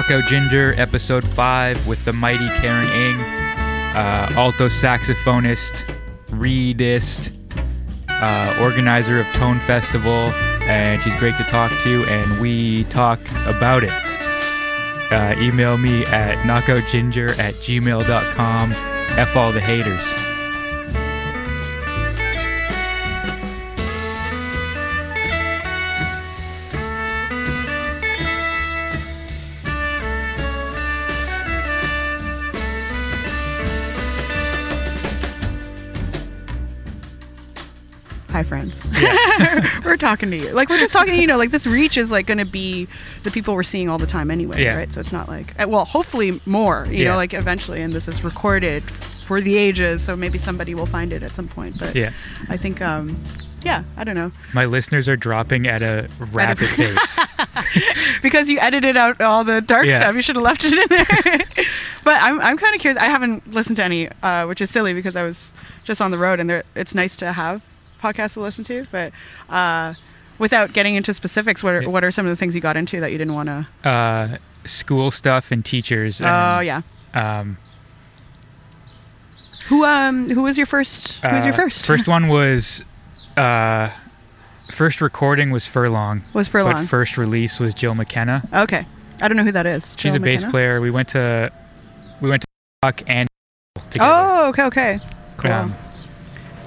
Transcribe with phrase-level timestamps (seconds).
[0.00, 5.84] Knockout Ginger, episode 5, with the mighty Karen Ng, uh, alto saxophonist,
[6.28, 7.36] reedist,
[8.08, 10.32] uh, organizer of Tone Festival,
[10.62, 13.92] and she's great to talk to, and we talk about it.
[15.12, 18.70] Uh, email me at knockoutginger at gmail.com.
[19.18, 20.29] F all the haters.
[40.00, 40.50] Talking to you.
[40.52, 42.88] Like, we're just talking, you know, like this reach is like going to be
[43.22, 44.76] the people we're seeing all the time anyway, Yeah.
[44.76, 44.92] right?
[44.92, 47.10] So it's not like, uh, well, hopefully more, you Yeah.
[47.10, 47.80] know, like eventually.
[47.82, 50.02] And this is recorded for the ages.
[50.02, 51.78] So maybe somebody will find it at some point.
[51.78, 52.10] But Yeah.
[52.48, 53.22] I think, um,
[53.62, 54.32] yeah, I don't know.
[54.54, 57.18] My listeners are dropping at a rapid pace.
[58.22, 59.98] because you edited out all the dark Yeah.
[59.98, 60.14] stuff.
[60.16, 61.40] You should have left it in there.
[62.04, 63.00] but I'm, I'm kind of curious.
[63.00, 65.52] I haven't listened to any, uh, which is silly because I was
[65.84, 67.62] just on the road and there, it's nice to have
[68.00, 68.86] podcasts to listen to.
[68.90, 69.12] But
[69.48, 69.94] uh,
[70.38, 73.00] without getting into specifics, what are, what are some of the things you got into
[73.00, 73.66] that you didn't want to?
[73.88, 76.20] uh, school stuff and teachers.
[76.20, 76.82] Oh and, yeah.
[77.14, 77.56] Um,
[79.68, 81.18] Who um who was your first?
[81.18, 81.86] Who was your uh, first?
[81.86, 82.82] First one was,
[83.36, 83.90] uh,
[84.70, 86.22] first recording was Furlong.
[86.34, 86.72] was Furlong.
[86.72, 88.42] But first release was Jill McKenna.
[88.52, 88.84] okay,
[89.22, 89.96] I don't know who that is.
[89.98, 90.80] She's Jill a bass player.
[90.80, 91.50] We went to,
[92.20, 92.48] we went to
[93.06, 93.28] and
[93.90, 94.10] together.
[94.12, 95.00] Oh, okay, okay.
[95.36, 95.52] Cool.
[95.52, 95.74] Um,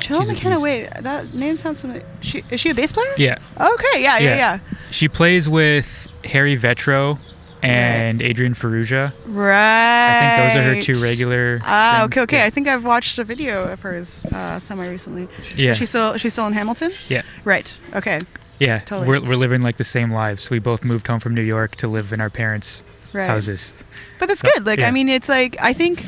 [0.04, 0.60] Jill she's McKenna.
[0.60, 2.06] Wait, that name sounds familiar.
[2.22, 3.14] She is she a bass player?
[3.18, 4.36] yeah, Okay, yeah, yeah, Yeah.
[4.36, 4.60] yeah.
[4.92, 7.18] she plays with Harry Vetro
[7.62, 9.14] and Adrean Farrugia.
[9.26, 10.10] Right.
[10.10, 11.60] I think those are her two regular.
[11.64, 12.38] Ah, okay, okay.
[12.40, 12.46] Yeah.
[12.46, 15.30] I think I've watched a video of hers uh, somewhere recently.
[15.56, 16.92] Yeah, She's still she's still in Hamilton.
[17.08, 17.74] yeah, Right.
[17.96, 18.20] Okay.
[18.60, 18.80] yeah.
[18.80, 19.08] totally.
[19.08, 20.50] We're we're living like the same lives.
[20.50, 23.28] We both moved home from New York to live in our parents' Right.
[23.28, 23.74] houses.
[24.20, 24.66] But that's So, good.
[24.66, 24.88] Like yeah.
[24.90, 26.04] I mean, it's like I think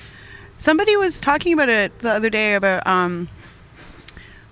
[0.57, 3.29] somebody was talking about it the other day about um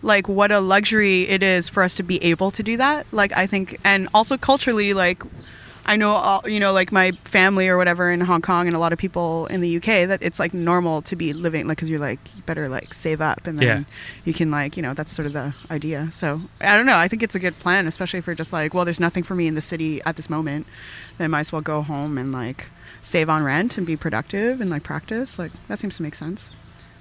[0.03, 3.07] like what a luxury it is for us to be able to do that.
[3.11, 5.23] Like I think and also culturally like
[5.85, 8.79] I know all, you know like my family or whatever in Hong Kong and a
[8.79, 11.89] lot of people in the UK that it's like normal to be living like cuz
[11.89, 13.83] you're like you better like save up and then Yeah.
[14.23, 16.07] you can like, you know, that's sort of the idea.
[16.11, 18.85] So, I don't know, I think it's a good plan especially for just like, well,
[18.85, 20.67] there's nothing for me in the city at this moment.
[21.17, 22.67] Then I might as well go home and like
[23.01, 25.37] save on rent and be productive and like practice.
[25.37, 26.49] Like that seems to make sense.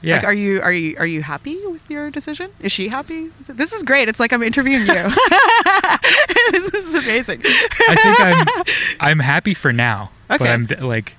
[0.03, 2.51] Yeah, Like, are you are you are you happy with your decision?
[2.61, 3.31] Is she happy?
[3.47, 4.09] This is great.
[4.09, 4.87] It's like I'm interviewing you.
[6.51, 7.41] this is amazing.
[7.45, 8.65] I think I'm
[9.01, 10.11] I'm happy for now.
[10.27, 11.15] But I'm like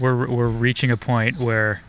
[0.00, 1.82] we're we're reaching a point where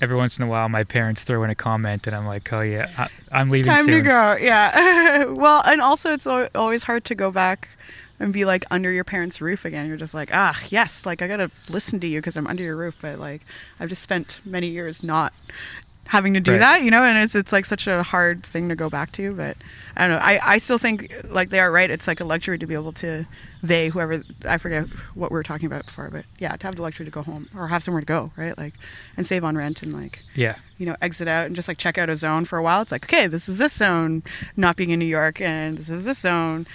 [0.00, 2.60] every once in a while my parents throw in a comment and I'm like, "Oh
[2.60, 4.36] yeah, I, I'm leaving Time soon." to go.
[4.40, 5.24] Yeah.
[5.28, 7.68] well, and also it's always hard to go back
[8.20, 9.88] and be like under your parents' roof again.
[9.88, 12.76] You're just like, ah, yes, like I gotta listen to you because I'm under your
[12.76, 12.96] roof.
[13.00, 13.42] But like,
[13.80, 15.32] I've just spent many years not
[16.08, 16.58] having to do Right.
[16.58, 17.02] that, you know.
[17.02, 19.32] And it's it's like such a hard thing to go back to.
[19.34, 19.56] But
[19.96, 20.22] I don't know.
[20.24, 21.90] I I still think like they are right.
[21.90, 23.26] It's like a luxury to be able to
[23.62, 26.82] they whoever I forget what we were talking about before, but yeah, to have the
[26.82, 28.56] luxury to go home or have somewhere to go, right?
[28.58, 28.74] Like,
[29.16, 30.56] and save on rent and like Yeah.
[30.76, 32.82] you know, exit out and just like check out a zone for a while.
[32.82, 34.22] It's like, okay, this is this zone,
[34.56, 36.66] not being in New York, and this is this zone,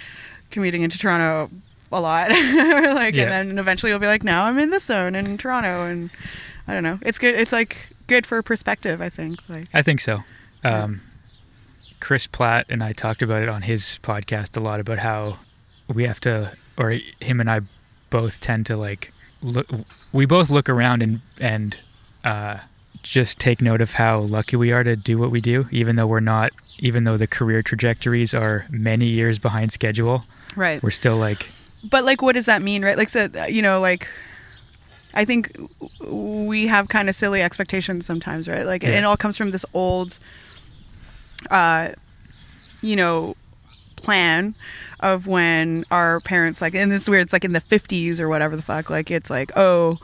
[0.50, 1.50] commuting into Toronto
[1.92, 2.30] a lot.
[2.30, 3.24] like, Yeah.
[3.24, 6.10] and then eventually you'll be like, now I'm in this zone in Toronto, and
[6.68, 6.98] I don't know.
[7.02, 7.34] It's good.
[7.34, 9.00] It's like good for perspective.
[9.00, 9.40] I think.
[9.48, 10.22] Like, I think so.
[10.62, 11.00] Um,
[12.00, 15.38] Chris Platt and I talked about it on his podcast a lot about how
[15.88, 17.60] we have to, or him and I
[18.10, 19.12] both tend to like
[19.42, 19.66] look.
[20.12, 21.78] We both look around and and
[22.24, 22.58] uh,
[23.02, 26.06] just take note of how lucky we are to do what we do, even though
[26.06, 30.24] we're not, even though the career trajectories are many years behind schedule.
[30.56, 30.82] right.
[30.82, 31.48] We're still like,
[31.82, 34.06] but like what does that mean right like so you know like
[35.14, 35.56] i think
[36.06, 38.90] we have kind of silly expectations sometimes right like Yeah.
[38.98, 40.18] it all comes from this old
[41.50, 41.90] uh
[42.82, 43.34] you know
[43.96, 44.54] plan
[45.00, 48.56] of when our parents like and it's weird it's like in the 50s or whatever
[48.56, 49.98] the fuck like it's like oh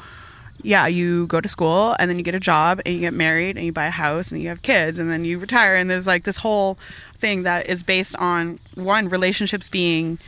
[0.62, 3.56] yeah you go to school and then you get a job and you get married
[3.56, 5.76] and you buy a house and you have kids and then you retire.
[5.76, 6.78] And there's like this whole
[7.16, 10.18] thing that is based on one relationships being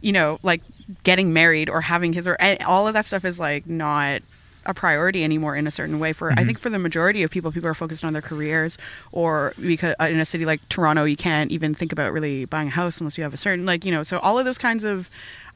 [0.00, 0.60] you know like
[1.04, 2.36] getting married or having kids or
[2.66, 4.20] all of that stuff is like not
[4.64, 7.50] a priority anymore in a certain way for i think for the majority of people
[7.50, 8.78] people are focused on their careers
[9.10, 12.68] or because uh, in a city like toronto you can't even think about really buying
[12.68, 14.84] a house unless you have a certain like you know so all of those kinds
[14.84, 15.08] of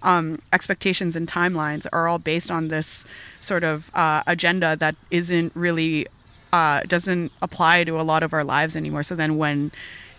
[0.03, 3.05] um, expectations and timelines are all based on this
[3.41, 6.07] sort of uh, agenda that isn't really
[6.53, 9.03] uh, doesn't apply to a lot of our lives anymore.
[9.03, 9.73] So then when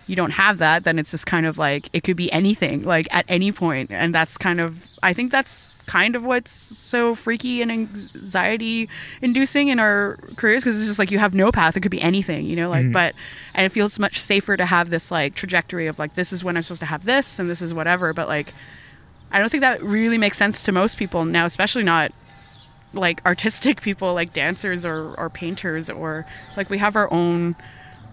[0.06, 3.06] you don't have that, then it's just kind of like it could be anything, like
[3.10, 7.62] at any point, and that's kind of I think that's kind of what's so freaky
[7.62, 8.88] and anxiety
[9.22, 11.76] inducing in our careers because it's just like you have no path.
[11.76, 12.92] It could be anything you know like Mhm.
[12.92, 13.14] but
[13.54, 16.56] and it feels much safer to have this like trajectory of like this is when
[16.58, 18.12] i'm supposed to have this and this is whatever.
[18.12, 18.52] But like
[19.32, 22.12] i don't think that really makes sense to most people now especially not
[22.94, 26.24] like artistic people like dancers or, or painters or
[26.56, 27.54] like we have our own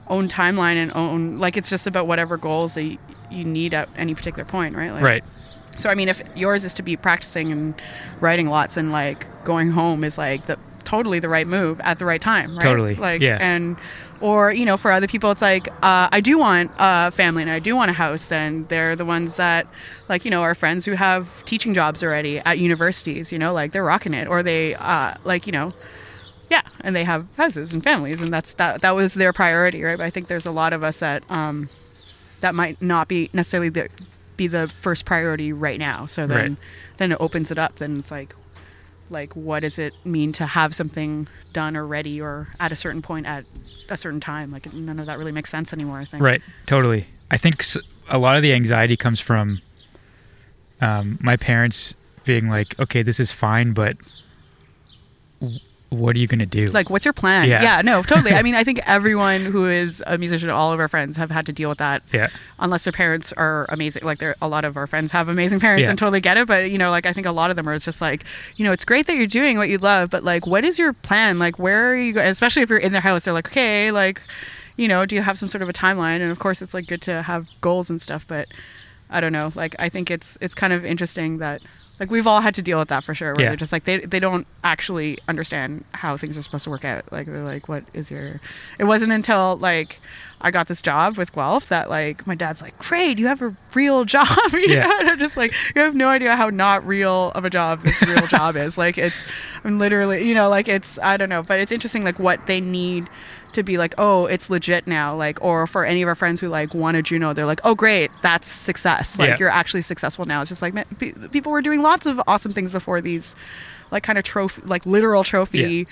[0.08, 2.98] own timeline and own like it's just about whatever goals that you,
[3.32, 5.24] you need at any particular point right like, Right.
[5.78, 7.74] so I mean, if yours is to be practicing and
[8.20, 12.06] writing lots and like going home is like the totally the right move at the
[12.06, 12.62] right time, right?
[12.62, 13.40] Totally, Like yeah.
[13.42, 13.78] and
[14.26, 17.52] or you know for other people it's like uh, I do want a family and
[17.52, 18.26] I do want a house.
[18.28, 19.68] Then they're the ones that
[20.10, 23.32] like you know our friends who have teaching jobs already at universities.
[23.32, 25.74] You know, like they're rocking it, or they uh, like you know.
[26.50, 28.82] Yeah, and they have houses and families, and that's that.
[28.82, 29.98] That was their priority, right?
[29.98, 31.70] But I think there's a lot of us that um,
[32.42, 33.90] that might not be necessarily the,
[34.38, 36.06] be the first priority right now.
[36.06, 36.58] So then, Right.
[36.98, 37.76] then it opens it up.
[37.78, 38.36] Then it's like,
[39.10, 43.02] like what does it mean to have something done or ready or at a certain
[43.02, 43.46] point at
[43.90, 44.52] a certain time?
[44.52, 46.00] Like none of that really makes sense anymore.
[46.00, 46.24] I think.
[46.24, 46.42] Right.
[46.66, 47.08] Totally.
[47.32, 47.64] I think
[48.10, 49.62] a lot of the anxiety comes from
[50.82, 53.98] um, my parents being like, "Okay, this is fine, but
[55.90, 57.48] what are you gonna do?" Like, what's your plan?
[57.48, 57.82] Yeah.
[57.84, 58.32] no, totally.
[58.34, 61.46] I mean, I think everyone who is a musician, all of our friends have had
[61.46, 62.04] to deal with that.
[62.14, 62.28] yeah.
[62.60, 64.04] unless their parents are amazing.
[64.04, 65.90] Like there, a lot of our friends have amazing parents Yeah.
[65.92, 66.48] and totally get it.
[66.48, 68.24] But you know, like I think a lot of them are just like,
[68.56, 70.94] you know, it's great that you're doing what you love, but like, what is your
[70.94, 71.40] plan?
[71.40, 72.14] Like, where are you?
[72.14, 72.22] Go-?
[72.22, 74.22] Especially if you're in their house, they're like, okay, like,
[74.78, 76.20] you know, do you have some sort of a timeline?
[76.22, 78.48] And of course, it's like good to have goals and stuff, but
[79.10, 79.52] I don't know.
[79.56, 81.62] Like, I think it's it's kind of interesting that.
[82.00, 83.34] Like we've all had to deal with that for sure.
[83.34, 83.50] Where Yeah.
[83.50, 87.12] they're just like they they don't actually understand how things are supposed to work out.
[87.12, 88.42] Like they're like, what is your?
[88.80, 90.00] It wasn't until like
[90.42, 93.56] I got this job with Guelph that like my dad's like, great, you have a
[93.74, 94.28] real job.
[94.52, 94.86] you Yeah.
[94.88, 95.00] know?
[95.00, 98.02] And I'm just like, you have no idea how not real of a job this
[98.02, 98.78] real job is.
[98.78, 99.26] Like it's,
[99.64, 102.60] I'm literally, you know, like it's, I don't know, but it's interesting like what they
[102.62, 103.08] need
[103.56, 105.16] to be like, oh, it's legit now.
[105.16, 107.76] Like, or for any of our friends who like won a Juno, they're like, oh,
[107.76, 109.18] great, that's success.
[109.20, 109.36] Like Yeah.
[109.40, 110.42] you're actually successful now.
[110.42, 113.36] It's just like man, pe- people were doing lots of awesome things before these,
[113.92, 115.88] like kind of trophy, like literal trophy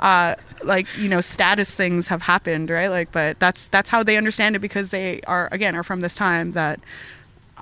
[0.00, 4.16] uh, like you know status things have happened right like but that's that's how they
[4.16, 6.80] understand it because they are again are from this time that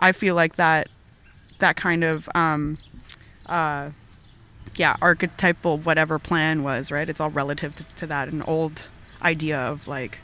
[0.00, 0.88] i feel like that
[1.58, 2.78] that kind of um
[3.44, 3.90] uh
[4.76, 8.88] yeah archetypal whatever plan was right it's all relative to, to that an old
[9.22, 10.18] idea of like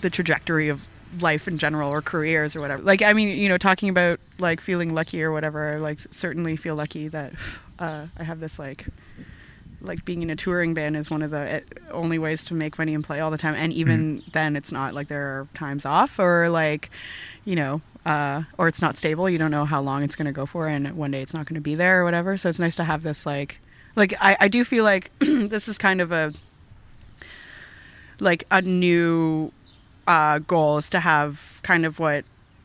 [0.00, 0.86] the trajectory of
[1.20, 2.82] life in general or careers or whatever.
[2.82, 6.56] Like i mean you know talking about like feeling lucky or whatever I, like certainly
[6.56, 7.32] feel lucky that
[7.78, 8.86] uh, i have this like
[9.84, 11.60] like being in a touring band is one of the eh,
[11.90, 13.54] only ways to make money and play all the time.
[13.54, 16.90] And even then it's not like there are times off or like
[17.44, 19.30] you know uh, or it's not stable.
[19.30, 21.46] You don't know how long it's going to go for and one day it's not
[21.46, 22.36] going to be there or whatever.
[22.36, 23.60] So it's nice to have this like
[23.96, 26.32] like i, I do feel like this is kind of a
[28.20, 29.52] like a new
[30.06, 32.24] uh, goal is to have kind of what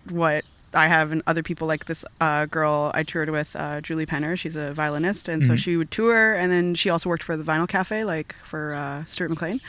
[0.10, 0.44] what
[0.74, 4.38] I have and other people like this uh, girl I toured with, uh, Julie Penner.
[4.38, 5.58] She's a violinist, and so Mhm.
[5.58, 9.04] she would tour, and then she also worked for the Vinyl Cafe, like for uh,
[9.06, 9.60] Stuart McLean.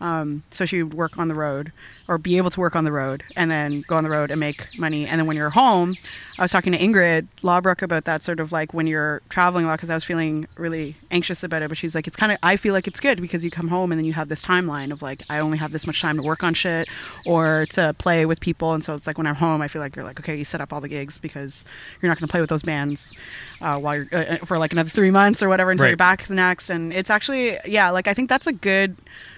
[0.00, 1.72] Um, so she would work on the road,
[2.08, 4.40] or be able to work on the road, and then go on the road and
[4.40, 5.06] make money.
[5.06, 5.94] And then when you're home,
[6.38, 9.68] I was talking to Ingrid Laubrock about that sort of like when you're traveling a
[9.68, 11.68] lot, because I was feeling really anxious about it.
[11.68, 13.92] But she's like, it's kind of I feel like it's good because you come home
[13.92, 16.22] and then you have this timeline of like I only have this much time to
[16.22, 16.88] work on shit
[17.26, 19.94] or to play with people, and so it's like when I'm home, I feel like
[19.96, 21.64] you're like okay, you set up all the gigs because
[22.00, 23.12] you're not going to play with those bands
[23.60, 25.90] uh, while you're uh, for like another three months or whatever until Right.
[25.90, 26.70] you're back the next.
[26.70, 28.96] And it's actually yeah, like I think that's a good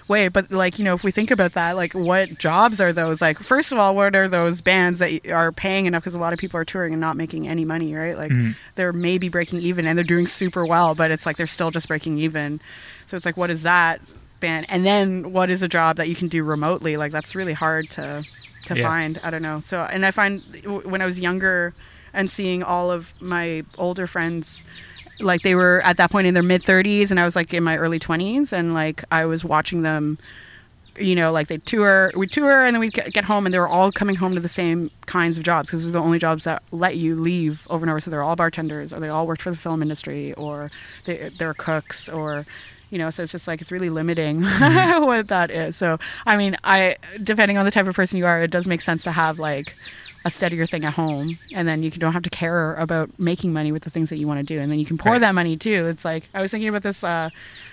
[0.09, 3.21] way but like you know if we think about that like what jobs are those?
[3.21, 6.03] Like first of all what are those bands that are paying enough?
[6.03, 8.17] Because a lot of people are touring and not making any money right?
[8.17, 8.55] Like Mhm.
[8.75, 11.89] they're maybe breaking even and they're doing super well but it's like they're still just
[11.89, 12.61] breaking even.
[13.07, 14.01] So it's like what is that
[14.41, 14.67] band?
[14.69, 16.97] And then what is a job that you can do remotely?
[16.97, 18.25] Like that's really hard to
[18.67, 18.87] to Yeah.
[18.87, 19.21] find.
[19.25, 19.61] I don't know.
[19.61, 21.75] So and i find w- when i was younger
[22.15, 24.63] and seeing all of my older friends
[25.23, 27.63] like they were at that point in their mid 30s and i was like in
[27.63, 30.19] my early 20s and like i was watching them
[30.99, 33.69] you know like they tour we tour and then we get home and they were
[33.69, 36.63] all coming home to the same kinds of jobs because they're the only jobs that
[36.71, 38.01] let you leave over and over.
[38.01, 40.71] So they're all bartenders or they all worked for the film industry or
[41.07, 42.47] they, they're cooks or
[42.91, 45.05] you know so it's just like it's really limiting mm-hmm.
[45.05, 45.77] what that is.
[45.77, 48.81] So i mean i depending on the type of person you are it does make
[48.81, 49.77] sense to have like
[50.25, 53.73] a steadier thing at home and then you don't have to care about making money
[53.73, 55.21] with the things that you want to do and then you can pour Right.
[55.21, 57.31] that money too it's like i was thinking about this uh,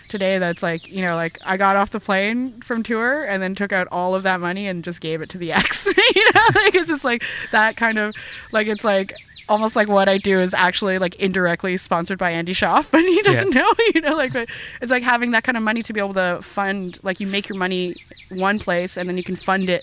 [0.08, 3.54] today that's like you know like i got off the plane from tour and then
[3.54, 6.42] took out all of that money and just gave it to the ex you know
[6.56, 8.16] like it's just like that kind of
[8.52, 9.14] like it's like
[9.50, 13.22] almost like what I do is actually like indirectly sponsored by Andy Shauf, but he
[13.22, 14.50] doesn't know, you know, like but
[14.82, 17.50] it's like having that kind of money to be able to fund, like you make
[17.50, 17.96] your money
[18.30, 19.82] one place and then you can fund it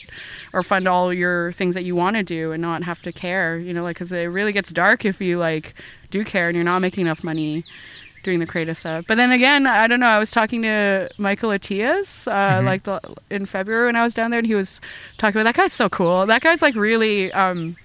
[0.52, 3.58] or fund all your things that you want to do and not have to care,
[3.58, 5.74] you know, like because it really gets dark if you like
[6.10, 7.64] do care and you're not making enough money
[8.22, 9.04] doing the creative stuff.
[9.06, 10.06] But then again, I don't know.
[10.06, 14.30] I was talking to Michaël Attias uh, like the, in February when I was down
[14.30, 14.80] there, and he was
[15.16, 16.26] talking about that guy's so cool.
[16.26, 17.76] That guy's like really, um,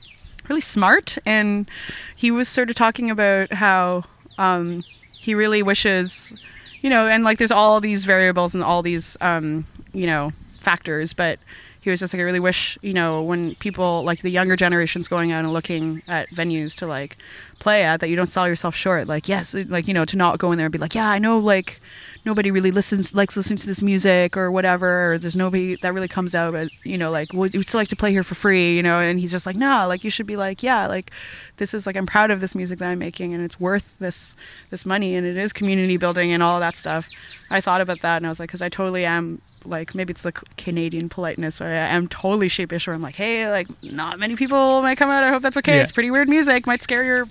[0.50, 1.70] really smart, and
[2.16, 4.04] he was sort of talking about how
[4.38, 4.84] um,
[5.20, 6.40] he really wishes,
[6.82, 11.14] you know, and like there's all these variables and all these, um, you know, factors,
[11.14, 11.40] but
[11.82, 15.08] he was just like, I really wish, you know, when people like the younger generations
[15.08, 17.18] going out and looking at venues to like
[17.58, 19.08] play at, that you don't sell yourself short.
[19.08, 21.18] Like, yes, like, you know, to not go in there and be like, yeah, I
[21.18, 21.82] know, like,
[22.26, 26.08] nobody really listens, likes listening to this music or whatever, or there's nobody that really
[26.08, 28.84] comes out, but, you know, like, would still like to play here for free, you
[28.84, 29.00] know?
[29.00, 31.12] And he's just like, no, like, you should be like, yeah, like,
[31.58, 34.36] this is like, I'm proud of this music that I'm making and it's worth this,
[34.70, 37.08] this money and it is community building and all that stuff.
[37.52, 40.22] I thought about that and I was like, because I totally am like maybe it's
[40.24, 44.36] the Canadian politeness where I am totally sheepish where I'm like, hey, like not many
[44.36, 45.24] people might come out.
[45.24, 45.76] I hope that's okay.
[45.78, 45.84] Yeah.
[45.84, 47.28] It's pretty weird music, might scare your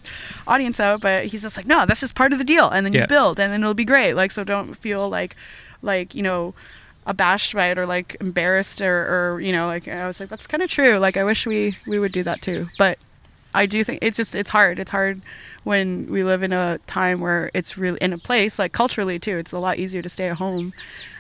[0.46, 2.68] audience out, but he's just like, no, that's just part of the deal.
[2.68, 3.00] And then Yeah.
[3.02, 4.12] you build and then it'll be great.
[4.14, 5.34] Like so don't feel like
[5.82, 6.54] like, you know,
[7.06, 10.46] abashed by it or like embarrassed or, or you know, like I was like, that's
[10.46, 10.98] kinda true.
[10.98, 12.68] Like I wish we we would do that too.
[12.78, 12.98] But
[13.54, 14.78] I do think it's just it's hard.
[14.78, 15.20] It's hard
[15.64, 19.36] when we live in a time where it's really in a place like culturally too.
[19.36, 20.72] It's a lot easier to stay at home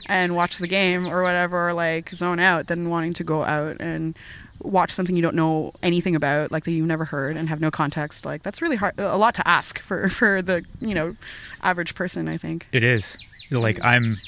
[0.06, 3.76] and watch the game or whatever, or like zone out than wanting to go out
[3.80, 4.16] and
[4.62, 7.70] watch something you don't know anything about, like that you've never heard and have no
[7.70, 8.24] context.
[8.24, 8.94] Like that's really hard.
[8.98, 11.16] A lot to ask for for the you know
[11.62, 12.28] average person.
[12.28, 12.66] I think.
[12.72, 13.16] It is.
[13.50, 14.18] Like I'm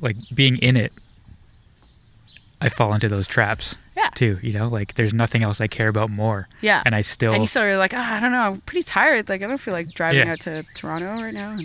[0.00, 0.92] like being in it.
[2.60, 3.74] I fall into those traps
[4.10, 4.14] Yeah.
[4.14, 4.68] too, you know?
[4.68, 6.48] Like there's nothing else I care about more.
[6.60, 6.82] Yeah.
[6.84, 9.28] And I still And you still are like, ah, I don't know, I'm pretty tired.
[9.28, 10.32] Like I don't feel like driving Yeah.
[10.32, 11.56] out to Toronto right now.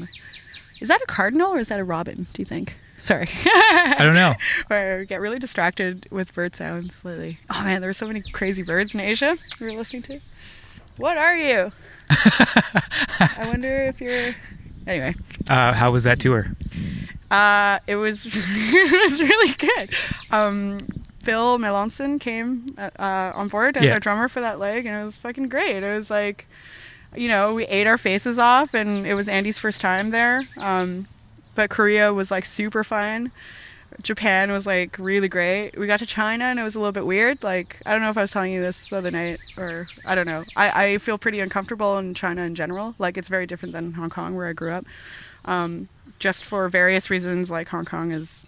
[0.81, 2.27] Is that a cardinal or is that a robin?
[2.33, 2.75] Do you think?
[2.97, 3.27] Sorry.
[3.45, 4.35] I don't know.
[4.67, 7.39] Where I get really distracted with bird sounds lately.
[7.49, 10.19] Oh man, there were so many crazy birds in Asia we were listening to.
[10.97, 11.71] What are you?
[12.09, 14.33] I wonder if you're.
[14.87, 15.15] Anyway,
[15.49, 16.47] Uh, how was that tour?
[17.31, 19.93] uh, it was it was really good.
[20.31, 20.87] Um,
[21.25, 23.93] Phil Melanson came uh, uh, on board as Yeah.
[23.93, 25.83] our drummer for that leg, and it was fucking great.
[25.83, 26.47] It was like,
[27.15, 30.47] you know, we ate our faces off, and it was Andy's first time there.
[30.57, 31.07] Um,
[31.55, 33.31] but Korea was like super fun.
[34.01, 35.77] Japan was like really great.
[35.77, 37.41] We got to China and it was a little bit weird.
[37.43, 40.15] Like I don't know if I was telling you this the other night or I
[40.15, 40.43] don't know.
[40.57, 42.95] I, I feel pretty uncomfortable in China in general.
[42.99, 44.85] Like it's very different than Hong Kong where I grew up.
[45.45, 45.87] Um,
[46.19, 48.43] just for various reasons, like Hong Kong is,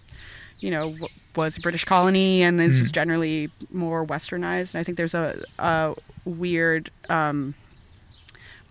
[0.59, 0.97] you know,
[1.37, 2.81] was a British colony and it's Mm.
[2.81, 4.73] just generally more westernized.
[4.73, 7.53] And I think there's a, a weird um,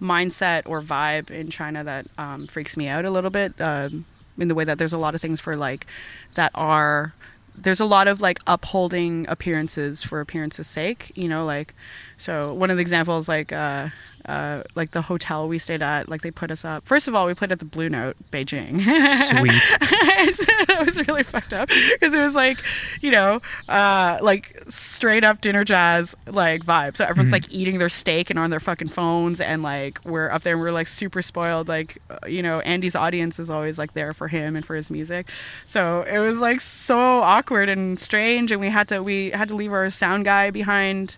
[0.00, 3.58] mindset or vibe in China that um, freaks me out a little bit.
[3.60, 4.04] Um,
[4.38, 5.86] in the way that there's a lot of things for like
[6.34, 7.14] that are
[7.58, 11.72] there's a lot of like upholding appearances for appearances sake you know like
[12.18, 13.88] so one of the examples like uh
[14.26, 16.84] uh like the hotel we stayed at like they put us up.
[16.86, 18.80] First of all we played at the blue note beijing.
[18.80, 19.52] Sweet.
[19.80, 22.58] it was really fucked up because it was like
[23.00, 26.96] you know uh like straight up dinner jazz like vibe.
[26.96, 30.42] So everyone's like eating their steak and on their fucking phones and like we're up
[30.42, 33.94] there and we're like super spoiled like uh, you know andy's audience is always like
[33.94, 35.28] there for him and for his music.
[35.66, 39.54] So it was like so awkward and strange and we had to we had to
[39.54, 41.16] leave our sound guy behind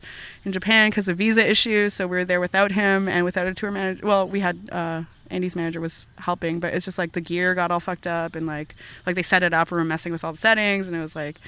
[0.48, 3.54] in japan because of visa issues so we were there without him and without a
[3.54, 7.20] tour manager well we had uh Andy's manager was helping, but it's just like the
[7.20, 8.74] gear got all fucked up and like
[9.06, 11.14] like they set it up and were messing with all the settings and it was
[11.14, 11.38] like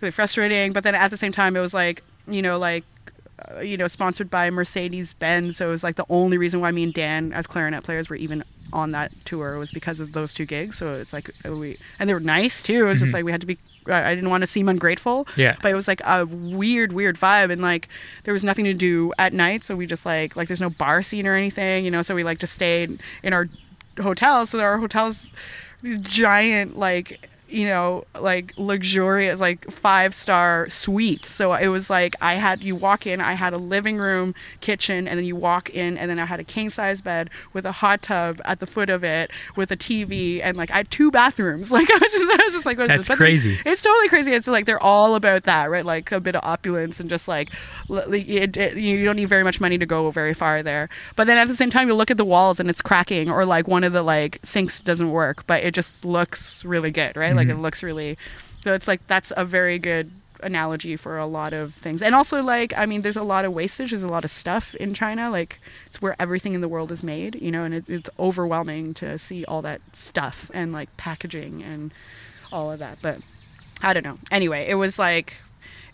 [0.00, 0.72] really frustrating.
[0.72, 2.84] But then at the same time, it was like you know like
[3.50, 6.70] uh, you know sponsored by Mercedes Benz, so it was like the only reason why
[6.70, 10.34] me and Dan as clarinet players were even on that tour was because of those
[10.34, 10.76] two gigs.
[10.76, 12.84] So it's like uh, we and they were nice too.
[12.84, 13.56] It was just like we had to be.
[13.86, 15.26] I I didn't want to seem ungrateful.
[15.36, 15.56] Yeah.
[15.62, 17.88] But it was like a weird, weird vibe, and like
[18.24, 21.02] there was nothing to do at night, so we just like like there's no bar
[21.02, 22.02] scene or anything, you know.
[22.02, 23.48] So we like just stayed in our
[24.02, 24.44] hotel.
[24.44, 25.26] So our hotels,
[25.82, 31.30] these giant like you know, like luxurious, like five star suites.
[31.30, 35.06] So it was like I had you walk in, I had a living room, kitchen,
[35.06, 37.72] and then you walk in, and then I had a king size bed with a
[37.72, 41.10] hot tub at the foot of it with a TV, and like I had two
[41.10, 41.72] bathrooms.
[41.84, 43.08] Like I was just, I was just like, what is That's this?
[43.08, 43.58] But crazy.
[43.66, 44.32] It's totally crazy.
[44.32, 45.84] It's like they're all about that, right?
[45.84, 47.50] Like a bit of opulence and just like
[47.88, 50.88] like, it, it, you don't need very much money to go very far there.
[51.16, 53.44] But then at the same time, you look at the walls and it's cracking, or
[53.44, 57.34] like one of the like sinks doesn't work, but it just looks really good, right?
[57.34, 57.62] Like it mm-hmm.
[57.62, 58.18] looks really.
[58.62, 60.10] So it's like that's a very good
[60.42, 63.52] analogy for a lot of things and also like i mean there's a lot of
[63.54, 66.92] wastage there's a lot of stuff in china like it's where everything in the world
[66.92, 70.94] is made you know and it, it's overwhelming to see all that stuff and like
[70.98, 71.94] packaging and
[72.52, 73.20] all of that but
[73.84, 74.18] I don't know.
[74.30, 75.36] Anyway, it was like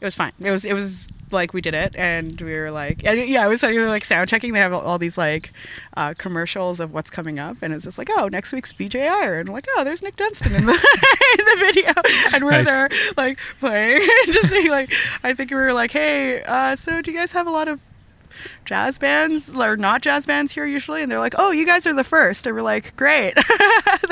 [0.00, 0.32] it was fine.
[0.40, 3.48] It was it was like we did it, and we were like, and yeah, I
[3.48, 4.52] was we were like sound checking.
[4.52, 5.52] They have all, all these like
[5.96, 9.44] uh, commercials of what's coming up, and it's just like, oh, next week's Vijay Iyer.
[9.44, 10.72] Like, oh, there's Nick Dunston in the
[11.38, 11.92] in the video,
[12.34, 12.66] and we're Nice.
[12.66, 17.10] there like playing, and just like, I think we were like, hey, uh, so do
[17.10, 17.80] you guys have a lot of
[18.64, 21.94] jazz bands or not jazz bands here usually and they're like oh you guys are
[21.94, 22.46] the first.
[22.46, 23.34] And we're like great.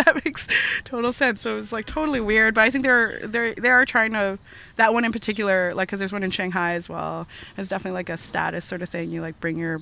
[0.05, 0.47] That makes
[0.85, 1.41] total sense.
[1.43, 4.39] So it was like totally weird but i think they're they're they are trying to
[4.77, 8.09] that one in particular like because there's one in shanghai as well it's definitely like
[8.09, 9.11] a status sort of thing.
[9.11, 9.81] You like bring your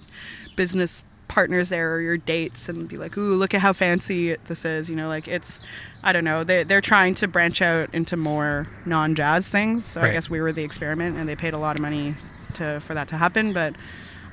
[0.57, 4.65] business partners there or your dates and be like ooh look at how fancy this
[4.65, 4.89] is.
[4.89, 5.61] You know like it's
[6.03, 9.85] i don't know they, they're trying to branch out into more non-jazz things.
[9.87, 10.11] So Right.
[10.11, 12.15] i guess we were the experiment and they paid a lot of money
[12.55, 13.75] to for that to happen but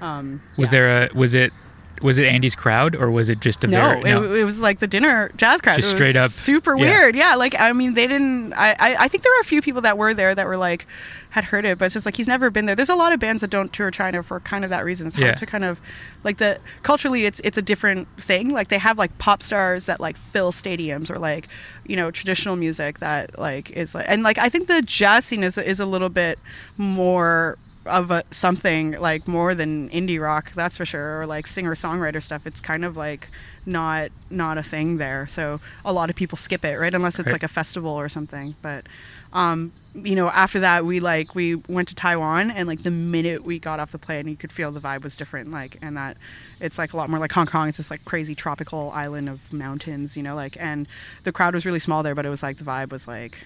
[0.03, 0.79] um, Was yeah.
[0.79, 1.53] there a was it
[2.01, 4.79] was it Andy's crowd or was it just a No, very It, it was like
[4.79, 5.77] the dinner jazz crowd.
[5.77, 6.83] Just straight up- super yeah.
[6.83, 7.15] weird.
[7.15, 8.51] Yeah, like I mean, they didn't.
[8.53, 10.85] I, I I think there were a few people that were there that were like
[11.29, 12.75] had heard it, but it's just like he's never been there.
[12.75, 15.07] There's a lot of bands that don't tour China for kind of that reason.
[15.07, 15.35] It's hard Yeah.
[15.35, 15.79] to kind of
[16.25, 18.49] like the culturally, it's it's a different thing.
[18.49, 21.47] Like they have like pop stars that like fill stadiums or like
[21.87, 25.43] you know traditional music that like is like and like I think the jazz scene
[25.43, 26.37] is is a little bit
[26.77, 31.75] more of a something like more than indie rock that's for sure or like singer
[31.75, 33.29] songwriter stuff it's kind of like
[33.65, 37.25] not not a thing there so a lot of people skip it right unless it's
[37.27, 37.33] Right.
[37.33, 38.85] like a festival or something but
[39.33, 43.43] um you know after that we like we went to taiwan and like the minute
[43.43, 46.15] we got off the plane you could feel the vibe was different like and that
[46.61, 49.51] it's like a lot more like hong kong it's this like crazy tropical island of
[49.51, 50.87] mountains you know like and
[51.23, 53.39] the crowd was really small there but it was like the vibe was like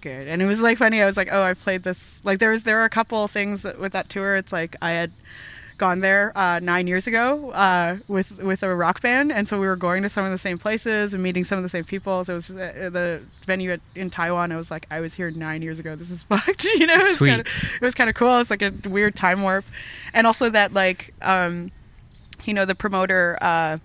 [0.00, 0.28] good.
[0.28, 1.02] And it was like funny.
[1.02, 3.64] I was like oh i played this like there was there were a couple things
[3.64, 4.36] with that tour.
[4.36, 5.12] It's like i had
[5.78, 9.30] gone there uh, nine years ago uh, with with a rock band.
[9.32, 11.62] And so we were going to some of the same places and meeting some of
[11.62, 12.24] the same people.
[12.24, 15.30] So it was uh, the venue at, in taiwan i was like i was here
[15.30, 15.94] nine years ago.
[15.96, 16.94] This is fucked you know?
[16.94, 17.28] It was Sweet.
[17.28, 18.38] kind of it was kind of cool.
[18.38, 19.64] It's like a weird time warp.
[20.12, 21.70] And also that like um
[22.44, 23.78] you know the promoter uh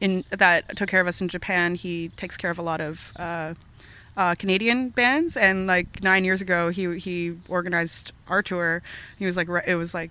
[0.00, 1.74] in that took care of us in Japan.
[1.74, 3.12] He takes care of a lot of
[4.16, 8.82] uh, Canadian bands, and like nine years ago, he he organized our tour.
[9.18, 10.10] He was like it was like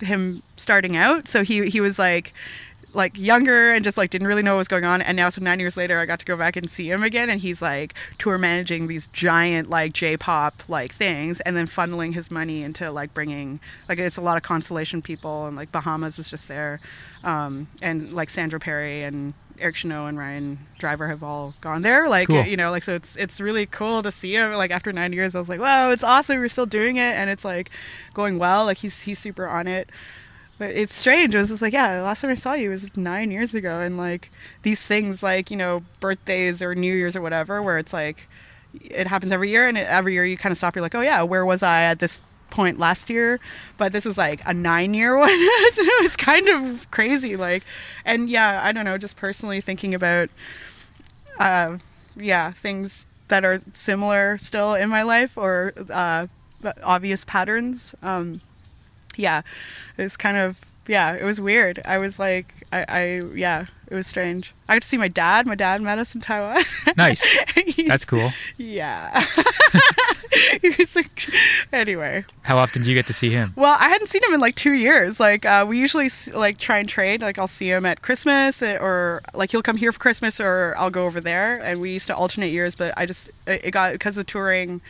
[0.00, 2.32] him starting out, so he he was like
[2.94, 5.02] like younger and just like didn't really know what was going on.
[5.02, 7.28] And now so nine years later i got to go back and see him again.
[7.28, 12.30] And he's like tour managing these giant like j-pop like things and then funneling his
[12.30, 15.46] money into like bringing like it's a lot of constellation people.
[15.46, 16.80] And like bahamas was just there.
[17.22, 22.08] Um, and like Sandro Perri and Eric Chenaux and ryan driver have all gone there
[22.08, 22.44] like Cool.
[22.44, 25.34] you know like so it's it's really cool to see him like after nine years
[25.34, 27.70] i was like wow it's awesome we're still doing it and it's like
[28.12, 29.88] going well like he's he's super on it
[30.58, 31.34] but it's strange.
[31.34, 33.80] It was just like, yeah, the last time I saw you was nine years ago,
[33.80, 34.30] and like
[34.62, 38.28] these things, like you know, birthdays or New Year's or whatever, where it's like
[38.80, 40.76] it happens every year, and it, every year you kind of stop.
[40.76, 42.22] You're like, oh yeah, where was I at this
[42.54, 43.40] point last year?
[43.76, 47.36] But this was like a nine-year one, so it was kind of crazy.
[47.36, 47.64] Like,
[48.04, 50.30] and yeah, I don't know, just personally thinking about,
[51.38, 51.78] uh,
[52.16, 56.26] yeah, things that are similar still in my life or uh,
[56.82, 57.94] obvious patterns.
[58.02, 58.40] Um,
[59.16, 59.42] yeah,
[59.98, 61.80] it's kind of yeah, it was weird.
[61.84, 64.54] I was like, I, I yeah, it was strange.
[64.68, 65.46] I got to see my dad.
[65.46, 66.64] My dad met us in Taiwan.
[66.96, 67.38] nice.
[67.86, 68.30] That's cool.
[68.56, 69.24] yeah.
[70.60, 71.28] he was like,
[71.72, 72.24] anyway.
[72.42, 73.52] How often do you get to see him?
[73.56, 75.20] Well, I hadn't seen him in like two years.
[75.20, 77.22] Like uh, we usually like try and trade.
[77.22, 80.74] Like I'll see him at Christmas, eh, or like he'll come here for Christmas, or
[80.76, 81.58] I'll go over there.
[81.62, 84.80] And we used to alternate years, but I just it it got because of touring.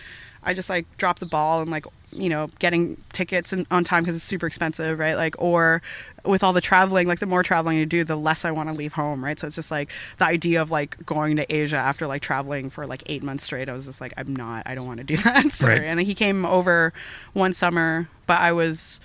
[0.44, 4.02] I just like dropped the ball and like you know getting tickets and on time
[4.04, 5.14] because it's super expensive, right?
[5.14, 5.82] Like or
[6.24, 8.74] with all the traveling, like the more traveling you do, the less I want to
[8.74, 9.38] leave home, right?
[9.38, 12.86] So it's just like the idea of like going to Asia after like traveling for
[12.86, 13.68] like eight months straight.
[13.68, 14.62] I was just like, I'm not.
[14.66, 15.50] I don't want to do that.
[15.52, 15.80] Sorry.
[15.80, 15.84] Right.
[15.84, 16.92] And then he came over
[17.32, 19.00] one summer, but I was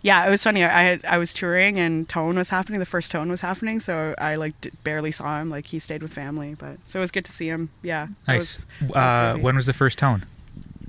[0.00, 0.62] yeah, it was funny.
[0.62, 2.78] I had, I was touring and Tone was happening.
[2.78, 5.50] The first Tone was happening, so I like d- barely saw him.
[5.50, 7.70] Like he stayed with family, but so it was good to see him.
[7.82, 8.58] Yeah, Nice.
[8.58, 10.24] was- that was uh, when was the first tone?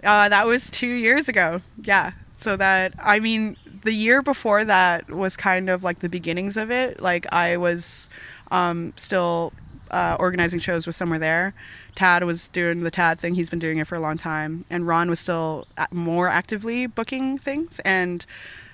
[0.04, 1.62] Uh, that was two years ago.
[1.82, 2.12] Yeah.
[2.38, 6.72] So that I mean, the year before that was kind of like the beginnings of
[6.72, 7.02] it.
[7.02, 8.10] Like I was
[8.52, 9.54] um, still
[9.92, 11.54] uh, organizing shows with somewhere there.
[11.96, 13.36] Tad was doing the Tad thing.
[13.36, 17.38] He's been doing it for a long time, and Ron was still more actively booking
[17.38, 17.80] things.
[17.84, 18.26] And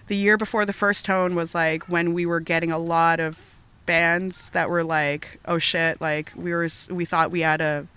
[0.07, 3.55] the year before the first tone was like when we were getting a lot of
[3.85, 7.87] bands that were like, oh shit, like we were we thought we had a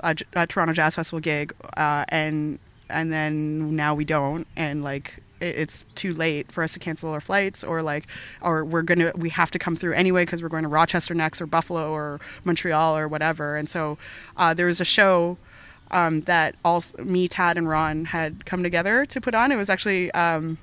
[0.00, 5.84] a Toronto Jazz Festival gig, uh, and and then now we don't, and like it's
[5.94, 8.06] too late for us to cancel our flights, or like,
[8.40, 11.40] or we're gonna we have to come through anyway because we're going to Rochester next,
[11.40, 13.56] or Buffalo, or Montreal, or whatever.
[13.56, 13.98] And so
[14.36, 15.36] uh, there was a show
[15.90, 19.52] um, that all me, Tad, and Ron had come together to put on.
[19.52, 20.10] It was actually.
[20.12, 20.58] Um,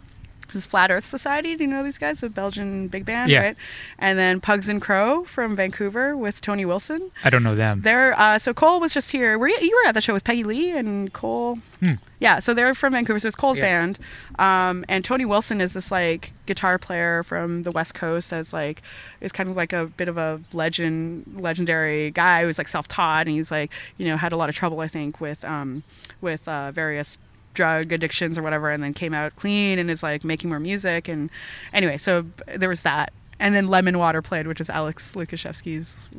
[0.54, 1.56] was Flat Earth Society.
[1.56, 2.20] Do you know these guys?
[2.20, 3.40] The Belgian big band, Yeah.
[3.40, 3.58] right?
[4.00, 7.12] And then Pugs and Crow from Vancouver with Tony Wilson.
[7.24, 7.82] I don't know them.
[7.82, 9.38] They're uh, so Cole was just here.
[9.38, 11.60] Were you, you were at the show with Peggy Lee and Cole?
[11.80, 11.94] Hmm.
[12.20, 13.20] Yeah, so they're from Vancouver.
[13.20, 13.66] So it's Cole's Yeah.
[13.66, 14.00] band,
[14.40, 18.30] um, and Tony Wilson is this like guitar player from the West Coast.
[18.30, 18.82] That's like
[19.20, 23.36] is kind of like a bit of a legend, legendary guy who's like self-taught, and
[23.36, 25.84] he's like you know had a lot of trouble I think with um,
[26.22, 27.18] with uh, various
[27.54, 31.08] drug addictions or whatever, and then came out clean and is like making more music.
[31.08, 31.30] And
[31.74, 36.10] anyway, so there was that, and then Lemon Water played, which is Alex Lukashevsky's